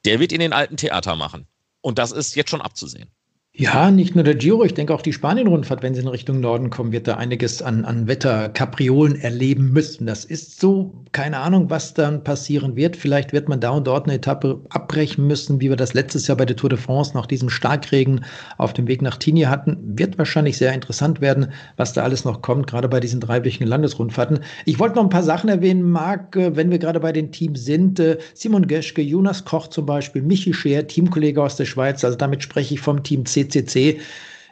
der 0.05 0.19
wird 0.19 0.31
in 0.31 0.39
den 0.39 0.53
alten 0.53 0.77
Theater 0.77 1.15
machen. 1.15 1.47
Und 1.81 1.99
das 1.99 2.11
ist 2.11 2.35
jetzt 2.35 2.49
schon 2.49 2.61
abzusehen. 2.61 3.11
Ja, 3.57 3.89
nicht 3.89 4.15
nur 4.15 4.25
der 4.25 4.35
Giro, 4.35 4.65
ich 4.65 4.73
denke 4.73 4.93
auch 4.93 5.01
die 5.01 5.13
Spanien-Rundfahrt, 5.13 5.81
wenn 5.81 5.95
sie 5.95 6.01
in 6.01 6.09
Richtung 6.09 6.41
Norden 6.41 6.69
kommen, 6.69 6.91
wird 6.91 7.07
da 7.07 7.15
einiges 7.15 7.61
an, 7.61 7.85
an 7.85 8.05
Wetterkapriolen 8.05 9.15
erleben 9.15 9.71
müssen. 9.71 10.07
Das 10.07 10.25
ist 10.25 10.59
so, 10.59 10.93
keine 11.13 11.37
Ahnung, 11.37 11.69
was 11.69 11.93
dann 11.93 12.25
passieren 12.25 12.75
wird. 12.75 12.97
Vielleicht 12.97 13.31
wird 13.31 13.47
man 13.47 13.61
da 13.61 13.69
und 13.69 13.87
dort 13.87 14.07
eine 14.07 14.15
Etappe 14.15 14.59
abbrechen 14.71 15.25
müssen, 15.25 15.61
wie 15.61 15.69
wir 15.69 15.77
das 15.77 15.93
letztes 15.93 16.27
Jahr 16.27 16.35
bei 16.35 16.43
der 16.43 16.57
Tour 16.57 16.69
de 16.69 16.77
France 16.77 17.13
nach 17.13 17.27
diesem 17.27 17.49
Starkregen 17.49 18.25
auf 18.57 18.73
dem 18.73 18.89
Weg 18.89 19.01
nach 19.01 19.15
Tignes 19.15 19.47
hatten. 19.47 19.77
Wird 19.85 20.17
wahrscheinlich 20.17 20.57
sehr 20.57 20.73
interessant 20.73 21.21
werden, 21.21 21.53
was 21.77 21.93
da 21.93 22.03
alles 22.03 22.25
noch 22.25 22.41
kommt, 22.41 22.67
gerade 22.67 22.89
bei 22.89 22.99
diesen 22.99 23.21
dreiwöchigen 23.21 23.67
Landesrundfahrten. 23.67 24.39
Ich 24.65 24.79
wollte 24.79 24.97
noch 24.97 25.03
ein 25.03 25.09
paar 25.09 25.23
Sachen 25.23 25.49
erwähnen, 25.49 25.89
Marc, 25.89 26.35
äh, 26.35 26.57
wenn 26.57 26.71
wir 26.71 26.79
gerade 26.79 26.99
bei 26.99 27.13
den 27.13 27.31
Teams 27.31 27.63
sind. 27.63 28.01
Äh, 28.01 28.17
Simon 28.33 28.67
Geschke, 28.67 29.01
Jonas 29.01 29.45
Koch 29.45 29.69
zum 29.69 29.85
Beispiel, 29.85 30.23
Michi 30.23 30.53
Scheer, 30.53 30.85
Teamkollege 30.85 31.41
aus 31.41 31.55
der 31.55 31.63
Schweiz, 31.63 32.03
also 32.03 32.17
damit 32.17 32.43
spreche 32.43 32.73
ich 32.73 32.81
vom 32.81 33.01
Team 33.01 33.25
C 33.25 33.44
CCC. 33.47 33.99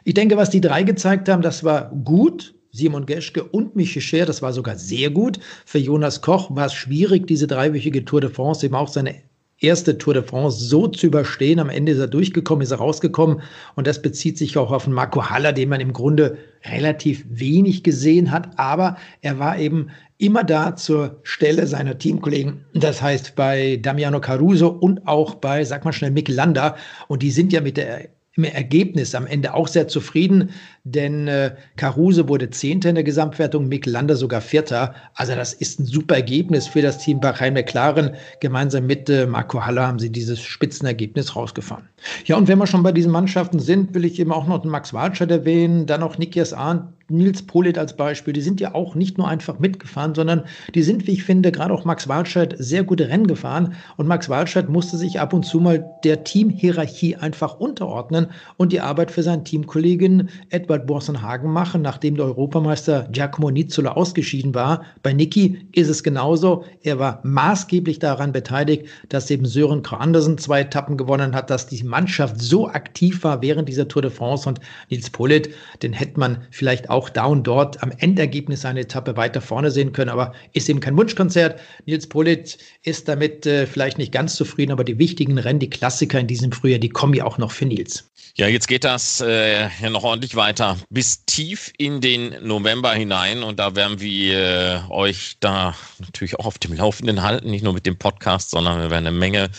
Ich 0.04 0.14
denke, 0.14 0.36
was 0.36 0.50
die 0.50 0.60
drei 0.60 0.82
gezeigt 0.82 1.28
haben, 1.28 1.42
das 1.42 1.64
war 1.64 1.90
gut. 2.04 2.54
Simon 2.72 3.06
Geschke 3.06 3.44
und 3.44 3.76
Michi 3.76 4.00
Scher, 4.00 4.26
das 4.26 4.42
war 4.42 4.52
sogar 4.52 4.76
sehr 4.76 5.08
gut. 5.08 5.38
Für 5.64 5.78
Jonas 5.78 6.20
Koch 6.22 6.54
war 6.56 6.66
es 6.66 6.74
schwierig, 6.74 7.28
diese 7.28 7.46
dreiwöchige 7.46 8.04
Tour 8.04 8.20
de 8.20 8.30
France 8.30 8.66
eben 8.66 8.74
auch 8.74 8.88
seine 8.88 9.14
erste 9.60 9.96
Tour 9.96 10.14
de 10.14 10.22
France 10.22 10.64
so 10.64 10.88
zu 10.88 11.06
überstehen. 11.06 11.58
Am 11.58 11.70
Ende 11.70 11.92
ist 11.92 11.98
er 11.98 12.06
durchgekommen, 12.06 12.62
ist 12.62 12.70
er 12.70 12.78
rausgekommen. 12.78 13.42
Und 13.76 13.86
das 13.86 14.02
bezieht 14.02 14.38
sich 14.38 14.56
auch 14.58 14.72
auf 14.72 14.86
Marco 14.86 15.28
Haller, 15.30 15.52
den 15.52 15.68
man 15.68 15.80
im 15.80 15.92
Grunde 15.92 16.36
relativ 16.64 17.24
wenig 17.28 17.82
gesehen 17.82 18.30
hat. 18.30 18.58
Aber 18.58 18.96
er 19.22 19.38
war 19.38 19.58
eben 19.58 19.90
immer 20.18 20.44
da 20.44 20.76
zur 20.76 21.20
Stelle 21.22 21.66
seiner 21.66 21.98
Teamkollegen. 21.98 22.64
Das 22.74 23.02
heißt 23.02 23.36
bei 23.36 23.78
Damiano 23.82 24.20
Caruso 24.20 24.68
und 24.68 25.06
auch 25.06 25.34
bei, 25.34 25.64
sag 25.64 25.84
mal 25.84 25.92
schnell, 25.92 26.10
Mick 26.10 26.28
Landa. 26.28 26.76
Und 27.08 27.22
die 27.22 27.30
sind 27.30 27.52
ja 27.52 27.60
mit 27.60 27.76
der 27.76 28.08
im 28.36 28.44
Ergebnis 28.44 29.14
am 29.14 29.26
Ende 29.26 29.54
auch 29.54 29.68
sehr 29.68 29.88
zufrieden, 29.88 30.50
denn 30.84 31.28
äh, 31.28 31.54
Caruso 31.76 32.28
wurde 32.28 32.50
Zehnter 32.50 32.90
in 32.90 32.94
der 32.94 33.04
Gesamtwertung, 33.04 33.68
Mick 33.68 33.86
Lander 33.86 34.16
sogar 34.16 34.42
Vierter. 34.42 34.94
Also 35.14 35.34
das 35.34 35.54
ist 35.54 35.80
ein 35.80 35.86
super 35.86 36.16
Ergebnis 36.16 36.66
für 36.66 36.82
das 36.82 36.98
Team 36.98 37.20
Bahrain 37.20 37.54
McLaren. 37.54 38.10
Gemeinsam 38.40 38.86
mit 38.86 39.08
äh, 39.08 39.26
Marco 39.26 39.64
Haller 39.64 39.86
haben 39.86 39.98
sie 39.98 40.10
dieses 40.10 40.42
Spitzenergebnis 40.42 41.34
rausgefahren. 41.34 41.88
Ja, 42.26 42.36
und 42.36 42.48
wenn 42.48 42.58
wir 42.58 42.66
schon 42.66 42.82
bei 42.82 42.92
diesen 42.92 43.12
Mannschaften 43.12 43.60
sind, 43.60 43.94
will 43.94 44.04
ich 44.04 44.20
eben 44.20 44.30
auch 44.30 44.46
noch 44.46 44.60
den 44.60 44.70
Max 44.70 44.92
Walscheid 44.92 45.30
erwähnen, 45.30 45.86
dann 45.86 46.02
auch 46.02 46.18
Nikias 46.18 46.52
Arndt, 46.52 46.84
Nils 47.08 47.42
Polit 47.42 47.76
als 47.76 47.96
Beispiel, 47.96 48.32
die 48.32 48.40
sind 48.40 48.60
ja 48.60 48.74
auch 48.74 48.94
nicht 48.94 49.18
nur 49.18 49.28
einfach 49.28 49.58
mitgefahren, 49.58 50.14
sondern 50.14 50.44
die 50.74 50.82
sind, 50.82 51.06
wie 51.06 51.12
ich 51.12 51.24
finde, 51.24 51.52
gerade 51.52 51.72
auch 51.74 51.84
Max 51.84 52.08
Walscheid 52.08 52.54
sehr 52.58 52.82
gute 52.82 53.08
Rennen 53.08 53.26
gefahren. 53.26 53.74
Und 53.96 54.06
Max 54.06 54.28
Walscheid 54.28 54.68
musste 54.70 54.96
sich 54.96 55.20
ab 55.20 55.32
und 55.32 55.44
zu 55.44 55.60
mal 55.60 55.84
der 56.02 56.24
Teamhierarchie 56.24 57.16
einfach 57.16 57.60
unterordnen 57.60 58.28
und 58.56 58.72
die 58.72 58.80
Arbeit 58.80 59.10
für 59.10 59.22
seinen 59.22 59.44
Teamkollegen 59.44 60.30
Edward 60.74 60.86
Borsenhagen 60.86 61.52
machen, 61.52 61.82
nachdem 61.82 62.16
der 62.16 62.26
Europameister 62.26 63.06
Giacomo 63.12 63.50
Nizzola 63.50 63.92
ausgeschieden 63.92 64.54
war. 64.54 64.84
Bei 65.02 65.12
Niki 65.12 65.68
ist 65.72 65.88
es 65.88 66.02
genauso. 66.02 66.64
Er 66.82 66.98
war 66.98 67.20
maßgeblich 67.22 68.00
daran 68.00 68.32
beteiligt, 68.32 68.86
dass 69.08 69.30
eben 69.30 69.46
Sören 69.46 69.82
Krauh 69.82 69.98
Andersen 69.98 70.36
zwei 70.36 70.62
Etappen 70.62 70.96
gewonnen 70.96 71.36
hat, 71.36 71.50
dass 71.50 71.68
die 71.68 71.84
Mannschaft 71.84 72.40
so 72.40 72.68
aktiv 72.68 73.22
war 73.22 73.40
während 73.40 73.68
dieser 73.68 73.86
Tour 73.86 74.02
de 74.02 74.10
France 74.10 74.48
und 74.48 74.58
Nils 74.90 75.10
Polit, 75.10 75.50
den 75.82 75.92
hätte 75.92 76.18
man 76.18 76.38
vielleicht 76.50 76.90
auch 76.90 77.08
da 77.08 77.26
und 77.26 77.46
dort 77.46 77.80
am 77.82 77.92
Endergebnis 77.98 78.64
eine 78.64 78.80
Etappe 78.80 79.16
weiter 79.16 79.40
vorne 79.40 79.70
sehen 79.70 79.92
können, 79.92 80.10
aber 80.10 80.32
ist 80.54 80.68
eben 80.68 80.80
kein 80.80 80.96
Wunschkonzert. 80.96 81.60
Nils 81.86 82.08
Polit 82.08 82.58
ist 82.82 83.06
damit 83.06 83.46
äh, 83.46 83.66
vielleicht 83.66 83.98
nicht 83.98 84.10
ganz 84.10 84.34
zufrieden, 84.34 84.72
aber 84.72 84.82
die 84.82 84.98
wichtigen 84.98 85.38
Rennen, 85.38 85.60
die 85.60 85.70
Klassiker 85.70 86.18
in 86.18 86.26
diesem 86.26 86.50
Frühjahr, 86.50 86.80
die 86.80 86.88
kommen 86.88 87.14
ja 87.14 87.24
auch 87.24 87.38
noch 87.38 87.52
für 87.52 87.66
Nils. 87.66 88.10
Ja, 88.36 88.48
jetzt 88.48 88.66
geht 88.66 88.82
das 88.82 89.20
äh, 89.20 89.68
ja 89.80 89.90
noch 89.90 90.02
ordentlich 90.02 90.34
weiter 90.34 90.63
bis 90.90 91.24
tief 91.24 91.72
in 91.78 92.00
den 92.00 92.34
November 92.46 92.92
hinein 92.92 93.42
und 93.42 93.58
da 93.58 93.74
werden 93.74 94.00
wir 94.00 94.38
äh, 94.38 94.80
euch 94.90 95.36
da 95.40 95.74
natürlich 95.98 96.38
auch 96.38 96.46
auf 96.46 96.58
dem 96.58 96.74
Laufenden 96.74 97.22
halten, 97.22 97.50
nicht 97.50 97.62
nur 97.62 97.72
mit 97.72 97.86
dem 97.86 97.98
Podcast, 97.98 98.50
sondern 98.50 98.80
wir 98.80 98.90
werden 98.90 99.06
eine 99.06 99.16
Menge 99.16 99.50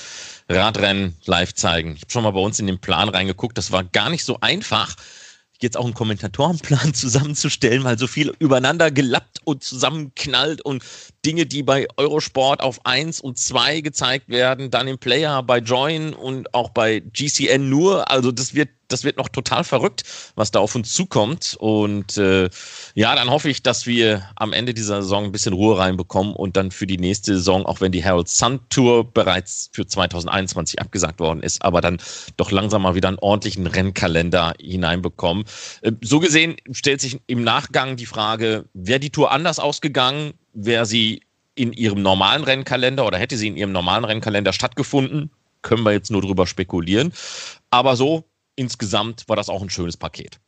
Radrennen 0.49 1.15
live 1.25 1.53
zeigen. 1.53 1.93
Ich 1.95 2.01
habe 2.01 2.11
schon 2.11 2.23
mal 2.23 2.31
bei 2.31 2.39
uns 2.39 2.59
in 2.59 2.67
den 2.67 2.79
Plan 2.79 3.09
reingeguckt, 3.09 3.57
das 3.57 3.71
war 3.71 3.83
gar 3.83 4.09
nicht 4.09 4.23
so 4.23 4.37
einfach 4.41 4.95
jetzt 5.61 5.77
auch 5.77 5.85
einen 5.85 5.93
Kommentatorenplan 5.93 6.93
zusammenzustellen, 6.93 7.83
weil 7.83 7.97
so 7.97 8.07
viel 8.07 8.33
übereinander 8.39 8.91
gelappt 8.91 9.39
und 9.43 9.63
zusammenknallt 9.63 10.61
und 10.61 10.83
Dinge, 11.25 11.45
die 11.45 11.63
bei 11.63 11.87
Eurosport 11.97 12.61
auf 12.61 12.85
1 12.85 13.21
und 13.21 13.37
2 13.37 13.81
gezeigt 13.81 14.29
werden, 14.29 14.69
dann 14.71 14.87
im 14.87 14.97
Player 14.97 15.41
bei 15.43 15.59
Join 15.59 16.13
und 16.13 16.53
auch 16.53 16.69
bei 16.69 16.99
GCN 16.99 17.69
nur. 17.69 18.09
Also 18.09 18.31
das 18.31 18.53
wird 18.53 18.69
das 18.87 19.03
wird 19.03 19.17
noch 19.17 19.29
total 19.29 19.63
verrückt, 19.63 20.03
was 20.35 20.51
da 20.51 20.59
auf 20.59 20.75
uns 20.75 20.93
zukommt. 20.93 21.55
Und 21.59 22.17
äh, 22.17 22.49
ja, 22.93 23.15
dann 23.15 23.29
hoffe 23.29 23.49
ich, 23.49 23.63
dass 23.63 23.85
wir 23.85 24.23
am 24.35 24.53
Ende 24.53 24.73
dieser 24.73 25.01
Saison 25.01 25.25
ein 25.25 25.31
bisschen 25.31 25.53
Ruhe 25.53 25.77
reinbekommen 25.77 26.33
und 26.33 26.57
dann 26.57 26.71
für 26.71 26.87
die 26.87 26.97
nächste 26.97 27.35
Saison, 27.35 27.65
auch 27.65 27.81
wenn 27.81 27.91
die 27.91 28.03
Harold 28.03 28.29
Sun 28.29 28.59
Tour 28.69 29.11
bereits 29.11 29.69
für 29.73 29.85
2021 29.85 30.79
abgesagt 30.79 31.19
worden 31.19 31.41
ist, 31.41 31.61
aber 31.63 31.81
dann 31.81 31.97
doch 32.37 32.51
langsam 32.51 32.83
mal 32.83 32.95
wieder 32.95 33.07
einen 33.07 33.19
ordentlichen 33.19 33.67
Rennkalender 33.67 34.53
hineinbekommen. 34.59 35.45
Äh, 35.81 35.91
so 36.01 36.19
gesehen 36.19 36.55
stellt 36.71 37.01
sich 37.01 37.19
im 37.27 37.43
Nachgang 37.43 37.95
die 37.95 38.05
Frage, 38.05 38.65
wäre 38.73 38.99
die 38.99 39.09
Tour 39.09 39.31
anders 39.31 39.59
ausgegangen, 39.59 40.33
wäre 40.53 40.85
sie 40.85 41.21
in 41.55 41.73
ihrem 41.73 42.01
normalen 42.01 42.43
Rennkalender 42.43 43.05
oder 43.05 43.17
hätte 43.17 43.37
sie 43.37 43.47
in 43.47 43.57
ihrem 43.57 43.71
normalen 43.71 44.05
Rennkalender 44.05 44.53
stattgefunden? 44.53 45.31
Können 45.61 45.83
wir 45.83 45.93
jetzt 45.93 46.11
nur 46.11 46.21
drüber 46.21 46.45
spekulieren. 46.45 47.13
Aber 47.71 47.95
so 47.95 48.25
insgesamt 48.55 49.27
war 49.27 49.35
das 49.35 49.49
auch 49.49 49.61
ein 49.61 49.69
schönes 49.69 49.97
Paket. 49.97 50.39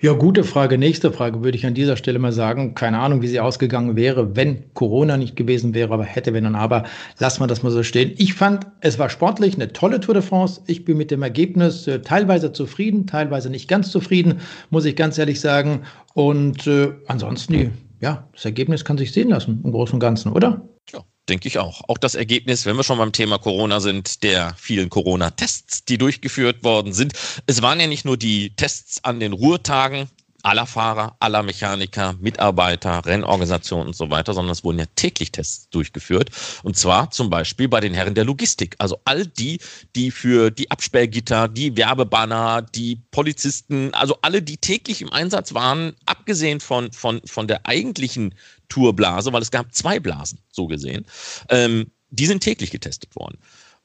Ja, 0.00 0.12
gute 0.12 0.44
Frage. 0.44 0.76
Nächste 0.76 1.12
Frage 1.12 1.42
würde 1.42 1.56
ich 1.56 1.64
an 1.64 1.72
dieser 1.72 1.96
Stelle 1.96 2.18
mal 2.18 2.32
sagen. 2.32 2.74
Keine 2.74 2.98
Ahnung, 2.98 3.22
wie 3.22 3.28
sie 3.28 3.40
ausgegangen 3.40 3.96
wäre, 3.96 4.36
wenn 4.36 4.74
Corona 4.74 5.16
nicht 5.16 5.36
gewesen 5.36 5.72
wäre, 5.72 5.94
aber 5.94 6.04
hätte, 6.04 6.34
wenn 6.34 6.44
und 6.44 6.56
aber. 6.56 6.84
Lassen 7.18 7.40
wir 7.40 7.46
das 7.46 7.62
mal 7.62 7.70
so 7.70 7.82
stehen. 7.82 8.12
Ich 8.18 8.34
fand, 8.34 8.66
es 8.80 8.98
war 8.98 9.08
sportlich 9.08 9.54
eine 9.54 9.72
tolle 9.72 10.00
Tour 10.00 10.14
de 10.14 10.22
France. 10.22 10.60
Ich 10.66 10.84
bin 10.84 10.98
mit 10.98 11.10
dem 11.10 11.22
Ergebnis 11.22 11.86
äh, 11.86 12.02
teilweise 12.02 12.52
zufrieden, 12.52 13.06
teilweise 13.06 13.48
nicht 13.48 13.68
ganz 13.68 13.90
zufrieden, 13.90 14.40
muss 14.68 14.84
ich 14.84 14.96
ganz 14.96 15.16
ehrlich 15.16 15.40
sagen. 15.40 15.84
Und 16.12 16.66
äh, 16.66 16.92
ansonsten, 17.06 17.72
ja, 18.00 18.28
das 18.32 18.44
Ergebnis 18.44 18.84
kann 18.84 18.98
sich 18.98 19.12
sehen 19.12 19.30
lassen 19.30 19.62
im 19.64 19.72
Großen 19.72 19.94
und 19.94 20.00
Ganzen, 20.00 20.32
oder? 20.32 20.68
Ja, 20.92 21.02
denke 21.28 21.48
ich 21.48 21.58
auch. 21.58 21.82
Auch 21.88 21.98
das 21.98 22.14
Ergebnis, 22.14 22.66
wenn 22.66 22.76
wir 22.76 22.84
schon 22.84 22.98
beim 22.98 23.12
Thema 23.12 23.38
Corona 23.38 23.80
sind, 23.80 24.22
der 24.22 24.54
vielen 24.58 24.90
Corona-Tests, 24.90 25.84
die 25.84 25.98
durchgeführt 25.98 26.64
worden 26.64 26.92
sind. 26.92 27.14
Es 27.46 27.62
waren 27.62 27.80
ja 27.80 27.86
nicht 27.86 28.04
nur 28.04 28.16
die 28.16 28.54
Tests 28.56 29.02
an 29.04 29.20
den 29.20 29.32
Ruhetagen 29.32 30.08
aller 30.44 30.66
Fahrer, 30.66 31.16
aller 31.20 31.42
Mechaniker, 31.42 32.14
Mitarbeiter, 32.20 33.04
Rennorganisationen 33.04 33.88
und 33.88 33.96
so 33.96 34.10
weiter, 34.10 34.34
sondern 34.34 34.52
es 34.52 34.62
wurden 34.62 34.78
ja 34.78 34.84
täglich 34.94 35.32
Tests 35.32 35.70
durchgeführt. 35.70 36.30
Und 36.62 36.76
zwar 36.76 37.10
zum 37.10 37.30
Beispiel 37.30 37.66
bei 37.66 37.80
den 37.80 37.94
Herren 37.94 38.14
der 38.14 38.24
Logistik. 38.24 38.76
Also 38.78 39.00
all 39.06 39.26
die, 39.26 39.58
die 39.96 40.10
für 40.10 40.50
die 40.50 40.70
Absperrgitter, 40.70 41.48
die 41.48 41.76
Werbebanner, 41.76 42.60
die 42.60 42.96
Polizisten, 43.10 43.94
also 43.94 44.18
alle, 44.20 44.42
die 44.42 44.58
täglich 44.58 45.00
im 45.00 45.12
Einsatz 45.12 45.54
waren, 45.54 45.94
abgesehen 46.04 46.60
von, 46.60 46.92
von, 46.92 47.22
von 47.24 47.48
der 47.48 47.66
eigentlichen 47.66 48.34
Tourblase, 48.68 49.32
weil 49.32 49.42
es 49.42 49.50
gab 49.50 49.74
zwei 49.74 50.00
Blasen, 50.00 50.38
so 50.50 50.66
gesehen, 50.66 51.06
ähm, 51.48 51.90
die 52.10 52.26
sind 52.26 52.42
täglich 52.42 52.70
getestet 52.70 53.14
worden. 53.16 53.38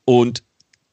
Und 0.06 0.44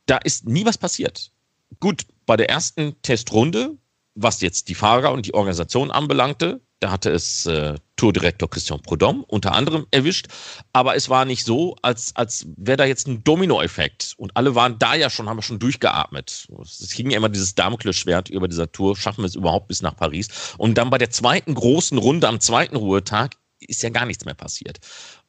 da 0.06 0.18
ist 0.18 0.46
nie 0.46 0.64
was 0.64 0.78
passiert. 0.78 1.32
Gut, 1.80 2.06
bei 2.26 2.36
der 2.36 2.48
ersten 2.48 3.00
Testrunde, 3.02 3.76
was 4.14 4.40
jetzt 4.40 4.68
die 4.68 4.74
Fahrer 4.74 5.12
und 5.12 5.26
die 5.26 5.34
Organisation 5.34 5.90
anbelangte, 5.90 6.60
da 6.80 6.90
hatte 6.90 7.10
es 7.10 7.46
äh, 7.46 7.74
Tourdirektor 7.96 8.50
Christian 8.50 8.82
Prudhomme 8.82 9.24
unter 9.28 9.52
anderem 9.52 9.86
erwischt. 9.90 10.26
Aber 10.74 10.94
es 10.94 11.08
war 11.08 11.24
nicht 11.24 11.44
so, 11.44 11.74
als, 11.80 12.14
als 12.16 12.46
wäre 12.56 12.76
da 12.76 12.84
jetzt 12.84 13.08
ein 13.08 13.24
Dominoeffekt. 13.24 14.14
Und 14.18 14.36
alle 14.36 14.54
waren 14.54 14.78
da 14.78 14.94
ja 14.94 15.08
schon, 15.08 15.28
haben 15.28 15.40
schon 15.40 15.58
durchgeatmet. 15.58 16.48
Es 16.60 16.92
hing 16.92 17.10
ja 17.10 17.16
immer 17.16 17.30
dieses 17.30 17.54
Damoklesschwert 17.54 18.28
über 18.28 18.46
dieser 18.46 18.70
Tour. 18.70 18.94
Schaffen 18.94 19.22
wir 19.22 19.26
es 19.26 19.34
überhaupt 19.34 19.68
bis 19.68 19.80
nach 19.80 19.96
Paris? 19.96 20.28
Und 20.58 20.76
dann 20.76 20.90
bei 20.90 20.98
der 20.98 21.10
zweiten 21.10 21.54
großen 21.54 21.96
Runde 21.96 22.28
am 22.28 22.40
zweiten 22.40 22.76
Ruhetag 22.76 23.36
ist 23.60 23.82
ja 23.82 23.90
gar 23.90 24.06
nichts 24.06 24.24
mehr 24.24 24.34
passiert. 24.34 24.78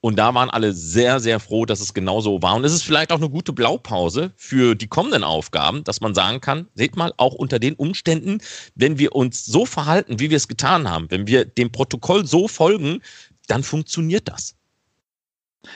Und 0.02 0.18
da 0.18 0.34
waren 0.34 0.50
alle 0.50 0.74
sehr, 0.74 1.20
sehr 1.20 1.40
froh, 1.40 1.66
dass 1.66 1.80
es 1.80 1.94
genauso 1.94 2.42
war. 2.42 2.56
Und 2.56 2.66
es 2.66 2.74
ist 2.74 2.84
vielleicht 2.84 3.12
auch 3.12 3.18
eine 3.18 3.30
gute 3.30 3.54
Blaupause 3.54 4.32
für 4.36 4.76
die 4.76 4.88
kommenden 4.88 5.24
Aufgaben, 5.24 5.84
dass 5.84 6.02
man 6.02 6.14
sagen 6.14 6.42
kann, 6.42 6.68
seht 6.76 6.96
mal, 6.96 7.14
auch 7.18 7.34
unter 7.34 7.60
den 7.60 7.76
Umständen, 7.76 8.40
wenn 8.76 9.00
wir 9.00 9.16
uns 9.16 9.46
so 9.46 9.66
verhalten, 9.66 10.20
wie 10.20 10.30
wir 10.30 10.38
es 10.38 10.48
getan 10.48 10.90
haben, 10.90 11.10
wenn 11.10 11.28
wir 11.28 11.46
dem 11.46 11.72
Protokoll 11.72 12.26
so 12.26 12.48
folgen, 12.48 13.02
dann 13.48 13.64
funktioniert 13.64 14.28
das. 14.28 14.58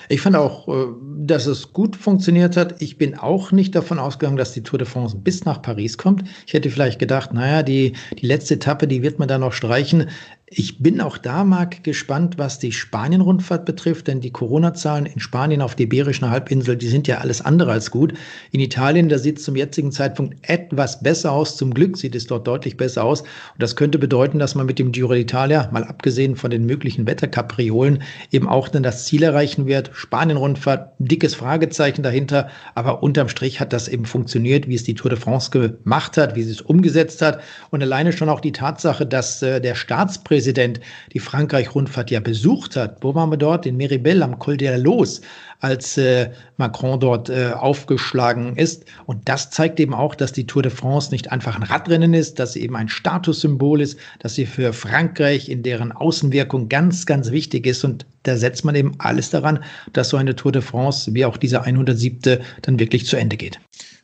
Ich 0.09 0.21
fand 0.21 0.35
auch, 0.35 0.67
äh, 0.67 0.87
dass 1.17 1.45
es 1.45 1.73
gut 1.73 1.95
funktioniert 1.95 2.57
hat. 2.57 2.81
Ich 2.81 2.97
bin 2.97 3.17
auch 3.17 3.51
nicht 3.51 3.75
davon 3.75 3.99
ausgegangen, 3.99 4.37
dass 4.37 4.53
die 4.53 4.63
Tour 4.63 4.79
de 4.79 4.87
France 4.87 5.17
bis 5.17 5.45
nach 5.45 5.61
Paris 5.61 5.97
kommt. 5.97 6.23
Ich 6.45 6.53
hätte 6.53 6.69
vielleicht 6.69 6.99
gedacht, 6.99 7.33
naja, 7.33 7.63
die, 7.63 7.93
die 8.17 8.25
letzte 8.25 8.55
Etappe, 8.55 8.87
die 8.87 9.01
wird 9.01 9.19
man 9.19 9.27
da 9.27 9.37
noch 9.37 9.53
streichen. 9.53 10.09
Ich 10.53 10.79
bin 10.79 10.99
auch 10.99 11.17
da, 11.17 11.45
Marc, 11.45 11.81
gespannt, 11.85 12.37
was 12.37 12.59
die 12.59 12.73
Spanien-Rundfahrt 12.73 13.63
betrifft, 13.63 14.07
denn 14.09 14.19
die 14.19 14.31
Corona-Zahlen 14.31 15.05
in 15.05 15.21
Spanien 15.21 15.61
auf 15.61 15.75
der 15.75 15.85
Iberischen 15.85 16.29
Halbinsel, 16.29 16.75
die 16.75 16.89
sind 16.89 17.07
ja 17.07 17.19
alles 17.19 17.39
andere 17.39 17.71
als 17.71 17.89
gut. 17.89 18.15
In 18.51 18.59
Italien, 18.59 19.07
da 19.07 19.17
sieht 19.17 19.37
es 19.37 19.45
zum 19.45 19.55
jetzigen 19.55 19.93
Zeitpunkt 19.93 20.35
etwas 20.41 21.01
besser 21.01 21.31
aus. 21.31 21.55
Zum 21.55 21.73
Glück 21.73 21.95
sieht 21.95 22.15
es 22.15 22.27
dort 22.27 22.47
deutlich 22.47 22.75
besser 22.75 23.05
aus. 23.05 23.21
Und 23.21 23.29
das 23.59 23.77
könnte 23.77 23.97
bedeuten, 23.97 24.39
dass 24.39 24.53
man 24.53 24.65
mit 24.65 24.77
dem 24.77 24.91
Giro 24.91 25.13
d'Italia, 25.13 25.71
mal 25.71 25.85
abgesehen 25.85 26.35
von 26.35 26.51
den 26.51 26.65
möglichen 26.65 27.07
Wetterkapriolen, 27.07 28.03
eben 28.33 28.49
auch 28.49 28.67
dann 28.67 28.83
das 28.83 29.05
Ziel 29.05 29.23
erreichen 29.23 29.67
wird. 29.67 29.91
Spanien-Rundfahrt, 29.93 30.91
dickes 30.99 31.33
Fragezeichen 31.33 32.03
dahinter. 32.03 32.49
Aber 32.75 33.03
unterm 33.03 33.29
Strich 33.29 33.61
hat 33.61 33.71
das 33.71 33.87
eben 33.87 34.03
funktioniert, 34.03 34.67
wie 34.67 34.75
es 34.75 34.83
die 34.83 34.95
Tour 34.95 35.11
de 35.11 35.17
France 35.17 35.49
gemacht 35.49 36.17
hat, 36.17 36.35
wie 36.35 36.43
sie 36.43 36.51
es 36.51 36.59
umgesetzt 36.59 37.21
hat. 37.21 37.39
Und 37.69 37.81
alleine 37.81 38.11
schon 38.11 38.27
auch 38.27 38.41
die 38.41 38.51
Tatsache, 38.51 39.05
dass 39.05 39.41
äh, 39.41 39.61
der 39.61 39.75
Staatspräsident 39.75 40.40
Staatspräsident 40.41 40.79
die 41.13 41.19
Frankreich-Rundfahrt 41.19 42.11
ja 42.11 42.19
besucht 42.19 42.75
hat. 42.75 42.97
Wo 43.01 43.13
waren 43.15 43.29
wir 43.29 43.37
dort? 43.37 43.65
In 43.65 43.77
Meribel 43.77 44.23
am 44.23 44.39
Col 44.39 44.57
de 44.57 44.69
la 44.69 44.77
Los, 44.77 45.21
als 45.59 45.97
äh, 45.97 46.31
Macron 46.57 46.99
dort 46.99 47.29
äh, 47.29 47.51
aufgeschlagen 47.51 48.55
ist. 48.55 48.85
Und 49.05 49.29
das 49.29 49.51
zeigt 49.51 49.79
eben 49.79 49.93
auch, 49.93 50.15
dass 50.15 50.31
die 50.31 50.47
Tour 50.47 50.63
de 50.63 50.71
France 50.71 51.11
nicht 51.11 51.31
einfach 51.31 51.55
ein 51.55 51.63
Radrennen 51.63 52.13
ist, 52.13 52.39
dass 52.39 52.53
sie 52.53 52.61
eben 52.61 52.75
ein 52.75 52.89
Statussymbol 52.89 53.81
ist, 53.81 53.99
dass 54.19 54.35
sie 54.35 54.45
für 54.45 54.73
Frankreich 54.73 55.49
in 55.49 55.63
deren 55.63 55.91
Außenwirkung 55.91 56.69
ganz, 56.69 57.05
ganz 57.05 57.31
wichtig 57.31 57.67
ist. 57.67 57.83
Und 57.83 58.05
da 58.23 58.35
setzt 58.35 58.65
man 58.65 58.75
eben 58.75 58.93
alles 58.97 59.29
daran, 59.29 59.63
dass 59.93 60.09
so 60.09 60.17
eine 60.17 60.35
Tour 60.35 60.51
de 60.51 60.61
France 60.61 61.13
wie 61.13 61.25
auch 61.25 61.37
diese 61.37 61.61
107. 61.61 62.39
dann 62.63 62.79
wirklich 62.79 63.05
zu 63.05 63.15
Ende 63.15 63.37
geht. 63.37 63.59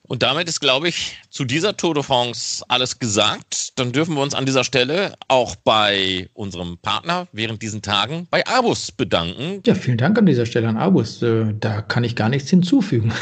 Und 0.08 0.24
damit 0.24 0.48
ist, 0.48 0.62
glaube 0.62 0.88
ich, 0.88 1.18
zu 1.30 1.44
dieser 1.44 1.76
Tour 1.76 1.94
de 1.94 2.04
France 2.04 2.64
alles 2.70 3.00
gesagt. 3.00 3.78
Dann 3.78 3.92
dürfen 3.92 4.16
wir 4.16 4.22
uns 4.22 4.34
an 4.34 4.46
dieser 4.46 4.64
Stelle 4.64 5.14
auch 5.28 5.56
bei 5.58 6.30
unserem 6.34 6.78
Partner 6.78 7.28
während 7.34 7.62
diesen 7.62 7.82
Tagen 7.82 8.28
bei 8.30 8.46
Abus 8.48 8.92
bedanken. 8.92 9.62
Ja, 9.66 9.76
vielen 9.76 9.98
Dank 9.98 10.18
an 10.18 10.26
dieser 10.26 10.46
Stelle 10.46 10.70
an 10.70 10.78
Abus. 10.78 11.22
Äh, 11.22 11.54
da 11.60 11.82
kann 11.82 12.04
ich 12.06 12.16
gar 12.16 12.30
nichts 12.30 12.50
hinzufügen. 12.50 13.14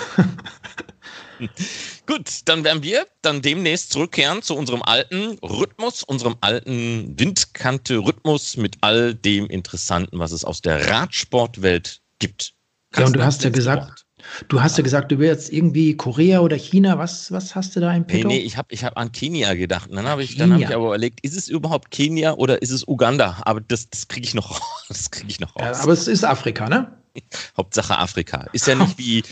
Gut, 2.06 2.30
dann 2.46 2.64
werden 2.64 2.84
wir 2.84 3.08
dann 3.22 3.42
demnächst 3.42 3.92
zurückkehren 3.92 4.42
zu 4.42 4.56
unserem 4.56 4.84
alten 4.84 5.38
Rhythmus, 5.40 6.04
unserem 6.04 6.36
alten 6.42 7.20
Windkante-Rhythmus 7.20 8.58
mit 8.58 8.78
all 8.82 9.16
dem 9.16 9.48
Interessanten, 9.48 10.20
was 10.20 10.32
es 10.32 10.46
aus 10.46 10.62
der 10.62 10.88
Radsportwelt 10.88 12.02
gibt. 12.20 12.54
Ja, 12.96 13.06
und 13.06 13.16
du 13.16 13.24
hast 13.24 13.44
ja 13.44 13.50
gesagt, 13.50 13.88
Wort. 13.88 14.05
Du 14.48 14.62
hast 14.62 14.78
ja 14.78 14.84
gesagt, 14.84 15.12
du 15.12 15.20
willst 15.20 15.52
irgendwie 15.52 15.96
Korea 15.96 16.40
oder 16.40 16.58
China. 16.58 16.98
Was, 16.98 17.32
was 17.32 17.56
hast 17.56 17.76
du 17.76 17.80
da 17.80 17.94
im 17.94 18.06
Petto? 18.06 18.28
Nee, 18.28 18.40
nee, 18.40 18.42
ich 18.42 18.58
habe 18.58 18.68
ich 18.72 18.84
hab 18.84 18.98
an 18.98 19.12
Kenia 19.12 19.54
gedacht. 19.54 19.90
dann 19.92 20.08
habe 20.08 20.24
ich, 20.24 20.40
hab 20.40 20.60
ich 20.60 20.68
aber 20.68 20.88
überlegt, 20.88 21.20
ist 21.22 21.36
es 21.36 21.48
überhaupt 21.48 21.92
Kenia 21.92 22.34
oder 22.34 22.62
ist 22.62 22.72
es 22.72 22.88
Uganda? 22.88 23.38
Aber 23.42 23.62
das, 23.62 23.90
das 23.90 24.08
kriege 24.08 24.26
ich 24.26 24.34
noch 24.34 24.60
Das 24.88 25.12
kriege 25.12 25.30
ich 25.30 25.40
noch 25.40 25.56
raus. 25.56 25.64
Ja, 25.78 25.84
aber 25.84 25.94
es 25.94 26.08
ist 26.08 26.24
Afrika, 26.24 26.70
ne? 26.70 26.92
Hauptsache 27.58 27.98
Afrika. 27.98 28.46
Ist 28.54 28.68
ja 28.68 28.76
nicht 28.76 28.98
wie 28.98 29.24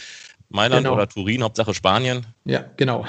Mailand 0.50 0.84
genau. 0.84 0.96
oder 0.96 1.08
Turin, 1.08 1.44
Hauptsache 1.44 1.74
Spanien. 1.74 2.26
Ja, 2.46 2.66
genau. 2.78 3.06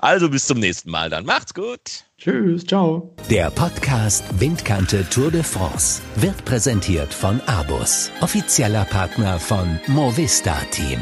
Also 0.00 0.28
bis 0.28 0.46
zum 0.46 0.58
nächsten 0.58 0.90
Mal 0.90 1.10
dann. 1.10 1.24
Macht's 1.24 1.54
gut. 1.54 2.04
Tschüss, 2.18 2.64
ciao. 2.64 3.14
Der 3.30 3.50
Podcast 3.50 4.24
Windkante 4.40 5.08
Tour 5.10 5.30
de 5.30 5.42
France 5.42 6.00
wird 6.16 6.44
präsentiert 6.44 7.12
von 7.12 7.40
Abus, 7.42 8.10
offizieller 8.20 8.84
Partner 8.84 9.38
von 9.38 9.80
Movista 9.88 10.56
Team. 10.70 10.98